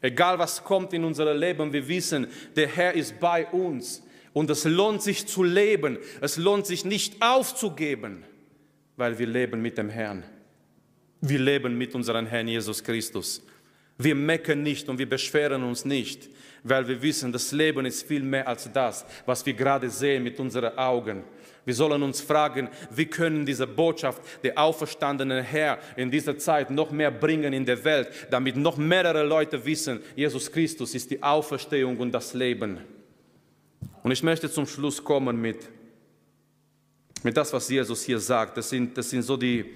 Egal 0.00 0.36
was 0.36 0.64
kommt 0.64 0.92
in 0.92 1.04
unser 1.04 1.32
Leben, 1.32 1.72
wir 1.72 1.86
wissen, 1.86 2.26
der 2.56 2.66
Herr 2.66 2.94
ist 2.94 3.20
bei 3.20 3.46
uns. 3.46 4.02
Und 4.32 4.50
es 4.50 4.64
lohnt 4.64 5.02
sich 5.02 5.28
zu 5.28 5.44
leben. 5.44 5.98
Es 6.20 6.36
lohnt 6.36 6.66
sich 6.66 6.84
nicht 6.84 7.22
aufzugeben, 7.22 8.24
weil 8.96 9.20
wir 9.20 9.28
leben 9.28 9.62
mit 9.62 9.78
dem 9.78 9.88
Herrn. 9.88 10.24
Wir 11.20 11.38
leben 11.38 11.76
mit 11.76 11.94
unserem 11.94 12.26
Herrn 12.26 12.48
Jesus 12.48 12.82
Christus. 12.82 13.42
Wir 13.98 14.14
mecken 14.14 14.62
nicht 14.62 14.88
und 14.88 14.98
wir 14.98 15.08
beschweren 15.08 15.62
uns 15.62 15.84
nicht, 15.84 16.30
weil 16.62 16.88
wir 16.88 17.02
wissen, 17.02 17.32
das 17.32 17.52
Leben 17.52 17.84
ist 17.84 18.06
viel 18.06 18.22
mehr 18.22 18.48
als 18.48 18.70
das, 18.72 19.04
was 19.26 19.44
wir 19.44 19.52
gerade 19.52 19.90
sehen 19.90 20.22
mit 20.22 20.40
unseren 20.40 20.76
Augen. 20.78 21.22
Wir 21.66 21.74
sollen 21.74 22.02
uns 22.02 22.22
fragen, 22.22 22.70
wie 22.90 23.04
können 23.04 23.44
diese 23.44 23.66
Botschaft 23.66 24.22
der 24.42 24.58
auferstandenen 24.58 25.44
Herr 25.44 25.78
in 25.96 26.10
dieser 26.10 26.38
Zeit 26.38 26.70
noch 26.70 26.90
mehr 26.90 27.10
bringen 27.10 27.52
in 27.52 27.66
der 27.66 27.84
Welt, 27.84 28.08
damit 28.30 28.56
noch 28.56 28.78
mehrere 28.78 29.22
Leute 29.22 29.62
wissen, 29.64 30.00
Jesus 30.16 30.50
Christus 30.50 30.94
ist 30.94 31.10
die 31.10 31.22
Auferstehung 31.22 31.98
und 31.98 32.12
das 32.12 32.32
Leben. 32.32 32.78
Und 34.02 34.10
ich 34.10 34.22
möchte 34.22 34.50
zum 34.50 34.66
Schluss 34.66 35.04
kommen 35.04 35.38
mit, 35.38 35.68
mit 37.22 37.36
das, 37.36 37.52
was 37.52 37.68
Jesus 37.68 38.02
hier 38.02 38.18
sagt. 38.18 38.56
Das 38.56 38.70
sind, 38.70 38.96
das 38.96 39.10
sind 39.10 39.22
so 39.22 39.36
die 39.36 39.66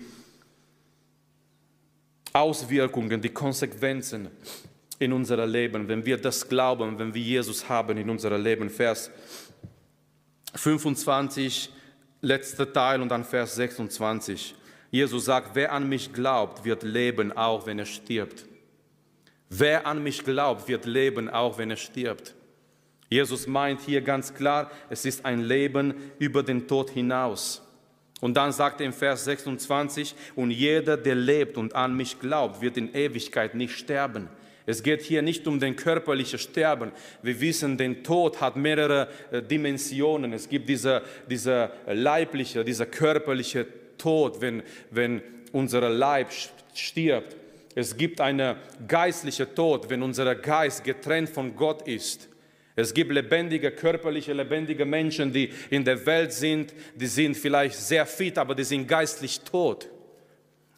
Auswirkungen, 2.35 3.23
die 3.23 3.29
Konsequenzen 3.29 4.29
in 4.99 5.13
unser 5.13 5.47
Leben, 5.47 5.87
wenn 5.89 6.05
wir 6.05 6.19
das 6.19 6.49
glauben, 6.49 6.99
wenn 6.99 7.15
wir 7.15 7.23
Jesus 7.23 7.69
haben 7.69 7.97
in 7.97 8.11
unser 8.11 8.37
Leben. 8.37 8.69
Vers 8.69 9.11
25, 10.55 11.71
letzter 12.23 12.73
Teil 12.73 13.01
und 13.01 13.09
dann 13.09 13.25
Vers 13.25 13.55
26. 13.55 14.55
Jesus 14.91 15.25
sagt, 15.25 15.55
wer 15.55 15.73
an 15.73 15.89
mich 15.89 16.13
glaubt, 16.13 16.65
wird 16.65 16.83
leben, 16.83 17.33
auch 17.33 17.67
wenn 17.67 17.79
er 17.79 17.87
stirbt. 17.87 18.47
Wer 19.49 19.87
an 19.87 20.03
mich 20.03 20.25
glaubt, 20.25 20.67
wird 20.67 20.87
leben, 20.87 21.29
auch 21.29 21.59
wenn 21.59 21.71
er 21.71 21.77
stirbt. 21.77 22.35
Jesus 23.09 23.47
meint 23.47 23.81
hier 23.81 24.01
ganz 24.01 24.35
klar, 24.35 24.71
es 24.91 25.05
ist 25.05 25.25
ein 25.25 25.41
Leben 25.41 25.95
über 26.19 26.43
den 26.43 26.67
Tod 26.67 26.91
hinaus. 26.91 27.64
Und 28.25 28.39
dann 28.39 28.53
sagt 28.53 28.81
er 28.81 28.87
im 28.87 28.95
Vers 28.95 29.27
26, 29.27 30.15
und 30.35 30.51
jeder, 30.51 30.97
der 30.97 31.15
lebt 31.15 31.59
und 31.59 31.75
an 31.75 31.95
mich 31.95 32.19
glaubt, 32.21 32.63
wird 32.63 32.79
in 32.79 32.95
Ewigkeit 32.95 33.55
nicht 33.55 33.77
sterben. 33.77 34.31
Es 34.65 34.83
geht 34.83 35.03
hier 35.03 35.21
nicht 35.21 35.47
um 35.47 35.61
den 35.61 35.77
körperlichen 35.77 36.39
Sterben. 36.39 36.93
Wir 37.21 37.39
wissen, 37.39 37.77
der 37.77 38.03
Tod 38.03 38.41
hat 38.41 38.57
mehrere 38.57 39.09
äh, 39.31 39.43
Dimensionen. 39.43 40.33
Es 40.33 40.49
gibt 40.49 40.71
dieser, 40.71 41.03
dieser 41.29 41.73
leibliche, 41.87 42.65
dieser 42.65 42.87
körperliche 42.87 43.67
Tod, 43.99 44.41
wenn, 44.41 44.63
wenn 44.91 45.21
unser 45.53 45.87
Leib 45.91 46.29
stirbt. 46.73 47.37
Es 47.75 47.95
gibt 47.95 48.23
einen 48.23 48.57
geistlichen 48.89 49.55
Tod, 49.55 49.91
wenn 49.91 50.03
unser 50.03 50.35
Geist 50.35 50.83
getrennt 50.83 51.29
von 51.29 51.55
Gott 51.55 51.87
ist. 51.87 52.31
Es 52.77 52.93
gibt 52.93 53.13
lebendige, 53.13 53.71
körperliche, 53.71 54.33
lebendige 54.33 54.85
Menschen, 54.85 55.33
die 55.33 55.51
in 55.71 55.85
der 55.85 56.05
Welt 56.07 56.33
sind, 56.33 56.75
die 56.95 57.07
sind 57.07 57.37
vielleicht 57.37 57.77
sehr 57.77 58.05
fit, 58.05 58.37
aber 58.37 58.55
die 58.55 58.65
sind 58.65 58.89
geistlich 58.89 59.41
tot. 59.41 59.89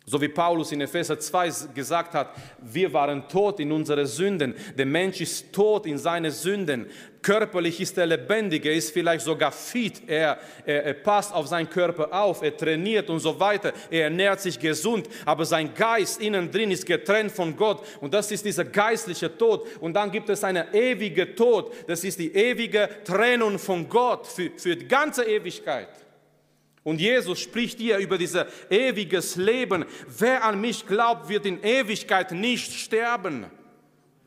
So 0.08 0.20
wie 0.20 0.28
Paulus 0.28 0.70
in 0.70 0.80
Epheser 0.80 1.18
2 1.18 1.50
gesagt 1.74 2.14
hat, 2.14 2.30
wir 2.62 2.92
waren 2.92 3.28
tot 3.28 3.58
in 3.58 3.72
unseren 3.72 4.06
Sünden. 4.06 4.54
Der 4.78 4.86
Mensch 4.86 5.20
ist 5.20 5.52
tot 5.52 5.84
in 5.84 5.98
seinen 5.98 6.30
Sünden. 6.30 6.86
Körperlich 7.20 7.80
ist 7.80 7.98
er 7.98 8.06
lebendig, 8.06 8.64
er 8.64 8.74
ist 8.74 8.92
vielleicht 8.92 9.24
sogar 9.24 9.50
fit, 9.50 10.02
er, 10.06 10.38
er, 10.64 10.84
er, 10.84 10.94
passt 10.94 11.34
auf 11.34 11.48
seinen 11.48 11.68
Körper 11.68 12.12
auf, 12.12 12.40
er 12.40 12.56
trainiert 12.56 13.10
und 13.10 13.18
so 13.18 13.40
weiter, 13.40 13.72
er 13.90 14.04
ernährt 14.04 14.40
sich 14.40 14.60
gesund, 14.60 15.08
aber 15.24 15.44
sein 15.44 15.74
Geist 15.74 16.20
innen 16.20 16.52
drin 16.52 16.70
ist 16.70 16.86
getrennt 16.86 17.32
von 17.32 17.56
Gott 17.56 17.84
und 18.00 18.14
das 18.14 18.30
ist 18.30 18.44
dieser 18.44 18.64
geistliche 18.64 19.36
Tod. 19.36 19.66
Und 19.80 19.94
dann 19.94 20.12
gibt 20.12 20.28
es 20.28 20.44
einen 20.44 20.72
ewigen 20.72 21.34
Tod, 21.34 21.72
das 21.88 22.04
ist 22.04 22.20
die 22.20 22.32
ewige 22.32 22.88
Trennung 23.02 23.58
von 23.58 23.88
Gott 23.88 24.24
für, 24.28 24.52
für 24.56 24.76
die 24.76 24.86
ganze 24.86 25.24
Ewigkeit. 25.24 26.05
Und 26.86 27.00
Jesus 27.00 27.40
spricht 27.40 27.80
hier 27.80 27.98
über 27.98 28.16
dieses 28.16 28.44
ewiges 28.70 29.34
Leben. 29.34 29.84
Wer 30.06 30.44
an 30.44 30.60
mich 30.60 30.86
glaubt, 30.86 31.28
wird 31.28 31.44
in 31.44 31.60
Ewigkeit 31.60 32.30
nicht 32.30 32.72
sterben. 32.72 33.46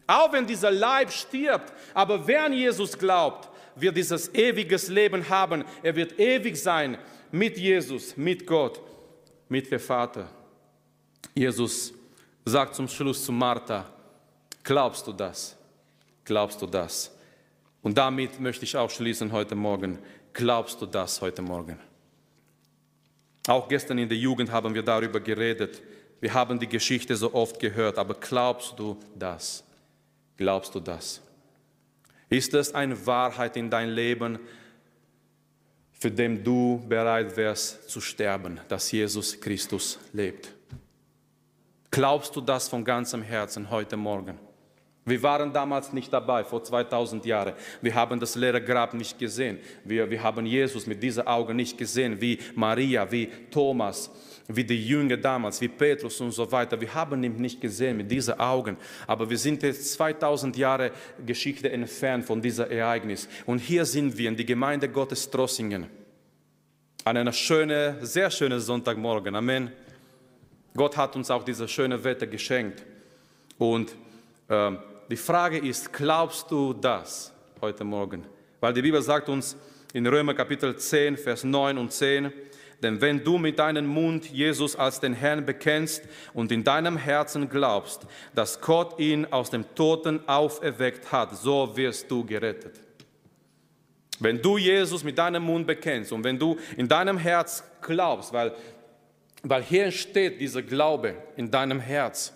Auch 0.06 0.34
wenn 0.34 0.46
dieser 0.46 0.70
Leib 0.70 1.10
stirbt, 1.10 1.72
aber 1.94 2.28
wer 2.28 2.44
an 2.44 2.52
Jesus 2.52 2.98
glaubt, 2.98 3.48
wird 3.78 3.96
dieses 3.96 4.34
ewiges 4.34 4.90
Leben 4.90 5.30
haben. 5.30 5.64
Er 5.82 5.96
wird 5.96 6.20
ewig 6.20 6.58
sein 6.58 6.98
mit 7.32 7.58
Jesus, 7.58 8.18
mit 8.18 8.46
Gott, 8.46 8.82
mit 9.48 9.72
dem 9.72 9.80
Vater. 9.80 10.30
Jesus 11.34 11.94
sagt 12.44 12.76
zum 12.76 12.90
Schluss 12.90 13.24
zu 13.24 13.32
Martha, 13.32 13.86
glaubst 14.66 15.08
du 15.08 15.14
das? 15.14 15.56
Glaubst 16.26 16.62
du 16.62 16.66
das? 16.66 17.10
Und 17.82 17.98
damit 17.98 18.38
möchte 18.38 18.66
ich 18.66 18.76
auch 18.76 18.90
schließen 18.90 19.32
heute 19.32 19.56
Morgen. 19.56 19.98
Glaubst 20.34 20.82
du 20.82 20.86
das 20.86 21.22
heute 21.22 21.42
Morgen? 21.42 21.80
Auch 23.50 23.68
gestern 23.68 23.98
in 23.98 24.08
der 24.08 24.18
Jugend 24.20 24.52
haben 24.52 24.76
wir 24.76 24.84
darüber 24.84 25.20
geredet. 25.20 25.82
Wir 26.22 26.32
haben 26.36 26.60
die 26.60 26.68
Geschichte 26.68 27.16
so 27.16 27.34
oft 27.34 27.60
gehört, 27.60 27.98
aber 27.98 28.14
glaubst 28.14 28.78
du 28.78 28.96
das? 29.18 29.64
Glaubst 30.38 30.76
du 30.76 30.80
das? 30.80 31.20
Ist 32.30 32.54
es 32.54 32.76
eine 32.76 33.08
Wahrheit 33.08 33.58
in 33.58 33.72
dein 33.72 33.90
Leben, 33.90 34.38
für 35.94 36.12
den 36.12 36.44
du 36.44 36.86
bereit 36.88 37.36
wärst 37.38 37.90
zu 37.90 38.00
sterben, 38.00 38.60
dass 38.68 38.92
Jesus 38.92 39.42
Christus 39.42 39.98
lebt? 40.14 40.54
Glaubst 41.90 42.36
du 42.36 42.42
das 42.42 42.70
von 42.70 42.86
ganzem 42.86 43.24
Herzen 43.24 43.72
heute 43.72 43.98
Morgen? 43.98 44.38
Wir 45.10 45.24
waren 45.24 45.52
damals 45.52 45.92
nicht 45.94 46.12
dabei, 46.14 46.44
vor 46.44 46.64
2000 46.64 47.26
Jahren. 47.26 47.54
Wir 47.82 47.96
haben 47.96 48.20
das 48.20 48.36
leere 48.36 48.62
Grab 48.62 48.94
nicht 48.94 49.18
gesehen. 49.18 49.60
Wir, 49.84 50.10
wir 50.10 50.22
haben 50.22 50.46
Jesus 50.46 50.86
mit 50.86 51.02
diesen 51.02 51.26
Augen 51.26 51.56
nicht 51.56 51.78
gesehen, 51.78 52.20
wie 52.22 52.38
Maria, 52.56 53.12
wie 53.12 53.30
Thomas, 53.50 54.12
wie 54.48 54.64
die 54.64 54.88
Jünger 54.88 55.18
damals, 55.18 55.62
wie 55.62 55.68
Petrus 55.68 56.20
und 56.22 56.32
so 56.32 56.52
weiter. 56.52 56.80
Wir 56.80 56.94
haben 56.94 57.24
ihn 57.24 57.36
nicht 57.36 57.62
gesehen 57.62 57.98
mit 57.98 58.10
diesen 58.10 58.40
Augen. 58.40 58.78
Aber 59.06 59.30
wir 59.30 59.38
sind 59.38 59.64
jetzt 59.64 59.94
2000 59.94 60.58
Jahre 60.58 60.92
Geschichte 61.26 61.72
entfernt 61.72 62.26
von 62.26 62.42
diesem 62.42 62.70
Ereignis. 62.70 63.28
Und 63.46 63.60
hier 63.60 63.86
sind 63.86 64.18
wir 64.18 64.28
in 64.30 64.36
die 64.36 64.46
Gemeinde 64.46 64.90
Gottes 64.90 65.30
Trossingen. 65.30 65.88
An 67.06 67.18
einer 67.18 67.34
schönen, 67.34 68.06
sehr 68.06 68.30
schönen 68.30 68.60
Sonntagmorgen. 68.60 69.36
Amen. 69.36 69.72
Gott 70.76 70.98
hat 70.98 71.16
uns 71.16 71.32
auch 71.32 71.44
dieses 71.44 71.70
schöne 71.72 72.04
Wetter 72.04 72.28
geschenkt. 72.28 72.84
Und 73.58 73.96
äh, 74.48 74.72
die 75.10 75.18
Frage 75.18 75.58
ist, 75.58 75.92
glaubst 75.92 76.52
du 76.52 76.74
das 76.74 77.34
heute 77.62 77.84
Morgen? 77.84 78.26
Weil 78.60 78.74
die 78.74 78.82
Bibel 78.82 79.02
sagt 79.02 79.28
uns 79.28 79.58
in 79.92 80.06
Römer 80.06 80.36
Kapitel 80.36 80.78
10, 80.78 81.18
Vers 81.18 81.44
9 81.44 81.78
und 81.80 81.92
10, 81.92 82.32
denn 82.84 83.02
wenn 83.02 83.24
du 83.24 83.38
mit 83.38 83.58
deinem 83.58 83.88
Mund 83.88 84.30
Jesus 84.30 84.76
als 84.76 85.00
den 85.00 85.14
Herrn 85.14 85.46
bekennst 85.46 86.04
und 86.34 86.52
in 86.52 86.64
deinem 86.64 86.96
Herzen 86.96 87.50
glaubst, 87.50 88.06
dass 88.36 88.62
Gott 88.62 89.00
ihn 89.00 89.26
aus 89.26 89.50
dem 89.50 89.66
Toten 89.76 90.22
auferweckt 90.28 91.12
hat, 91.12 91.36
so 91.36 91.76
wirst 91.76 92.10
du 92.10 92.24
gerettet. 92.24 92.80
Wenn 94.20 94.42
du 94.42 94.58
Jesus 94.58 95.04
mit 95.04 95.18
deinem 95.18 95.44
Mund 95.44 95.66
bekennst 95.66 96.12
und 96.12 96.24
wenn 96.24 96.38
du 96.38 96.58
in 96.78 96.88
deinem 96.88 97.18
Herz 97.18 97.64
glaubst, 97.82 98.32
weil, 98.32 98.54
weil 99.42 99.64
hier 99.64 99.92
steht 99.92 100.40
dieser 100.40 100.62
Glaube 100.62 101.16
in 101.36 101.50
deinem 101.50 101.80
Herz, 101.80 102.34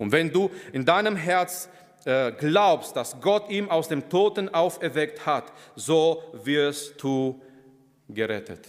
und 0.00 0.12
wenn 0.12 0.32
du 0.32 0.50
in 0.72 0.86
deinem 0.86 1.14
Herz 1.14 1.68
äh, 2.06 2.32
glaubst, 2.32 2.96
dass 2.96 3.20
Gott 3.20 3.50
ihn 3.50 3.68
aus 3.68 3.86
dem 3.86 4.08
Toten 4.08 4.48
auferweckt 4.48 5.26
hat, 5.26 5.52
so 5.76 6.22
wirst 6.42 7.02
du 7.02 7.38
gerettet. 8.08 8.66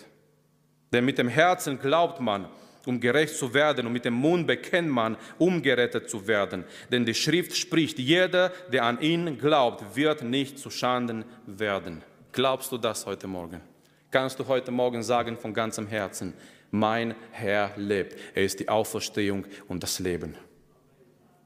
Denn 0.91 1.05
mit 1.05 1.17
dem 1.17 1.29
Herzen 1.29 1.79
glaubt 1.79 2.19
man, 2.19 2.49
um 2.85 2.99
gerecht 2.99 3.37
zu 3.37 3.53
werden, 3.53 3.87
und 3.87 3.93
mit 3.93 4.03
dem 4.03 4.15
Mund 4.15 4.45
bekennt 4.45 4.89
man, 4.89 5.15
um 5.37 5.61
gerettet 5.61 6.09
zu 6.09 6.27
werden. 6.27 6.65
Denn 6.91 7.05
die 7.05 7.13
Schrift 7.13 7.55
spricht, 7.55 7.97
jeder, 7.97 8.51
der 8.73 8.83
an 8.83 8.99
ihn 8.99 9.37
glaubt, 9.37 9.95
wird 9.95 10.23
nicht 10.23 10.59
zu 10.59 10.69
Schanden 10.69 11.23
werden. 11.45 12.03
Glaubst 12.33 12.73
du 12.73 12.77
das 12.77 13.05
heute 13.05 13.27
Morgen? 13.27 13.61
Kannst 14.09 14.37
du 14.37 14.47
heute 14.49 14.71
Morgen 14.71 15.01
sagen 15.01 15.37
von 15.37 15.53
ganzem 15.53 15.87
Herzen, 15.87 16.33
mein 16.71 17.15
Herr 17.31 17.71
lebt. 17.77 18.17
Er 18.35 18.43
ist 18.43 18.59
die 18.59 18.67
Auferstehung 18.67 19.45
und 19.69 19.81
das 19.81 19.99
Leben. 19.99 20.35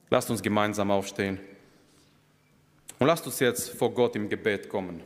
Lasst 0.10 0.30
uns 0.30 0.41
gemeinsam 0.41 0.91
aufstehen. 0.91 1.39
Und 2.99 3.08
lasst 3.08 3.26
uns 3.26 3.39
jetzt 3.39 3.72
vor 3.72 3.93
Gott 3.93 4.16
im 4.16 4.30
Gebet 4.30 4.70
kommen. 4.70 5.01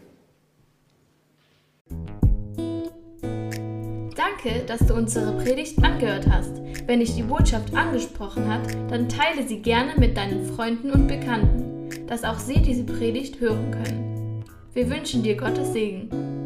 Danke, 4.16 4.64
dass 4.66 4.86
du 4.86 4.93
unsere 4.93 5.38
Predigt 5.43 5.84
angehört 5.84 6.28
hast. 6.30 6.62
Wenn 6.86 7.00
dich 7.00 7.16
die 7.16 7.24
Botschaft 7.24 7.74
angesprochen 7.74 8.47
hat, 8.47 8.74
dann 8.89 9.10
teile 9.10 9.47
sie 9.47 9.62
gerne 9.62 9.95
mit 9.97 10.16
deinen 10.16 10.45
Freunden 10.45 10.91
und 10.91 11.08
Bekannten, 11.08 12.08
dass 12.08 12.24
auch 12.24 12.39
sie 12.39 12.62
diese 12.62 12.84
Predigt 12.84 13.39
hören 13.39 13.72
können. 13.72 14.43
Wir 14.74 14.89
wünschen 14.89 15.24
dir 15.24 15.36
Gottes 15.36 15.74
Segen. 15.74 16.39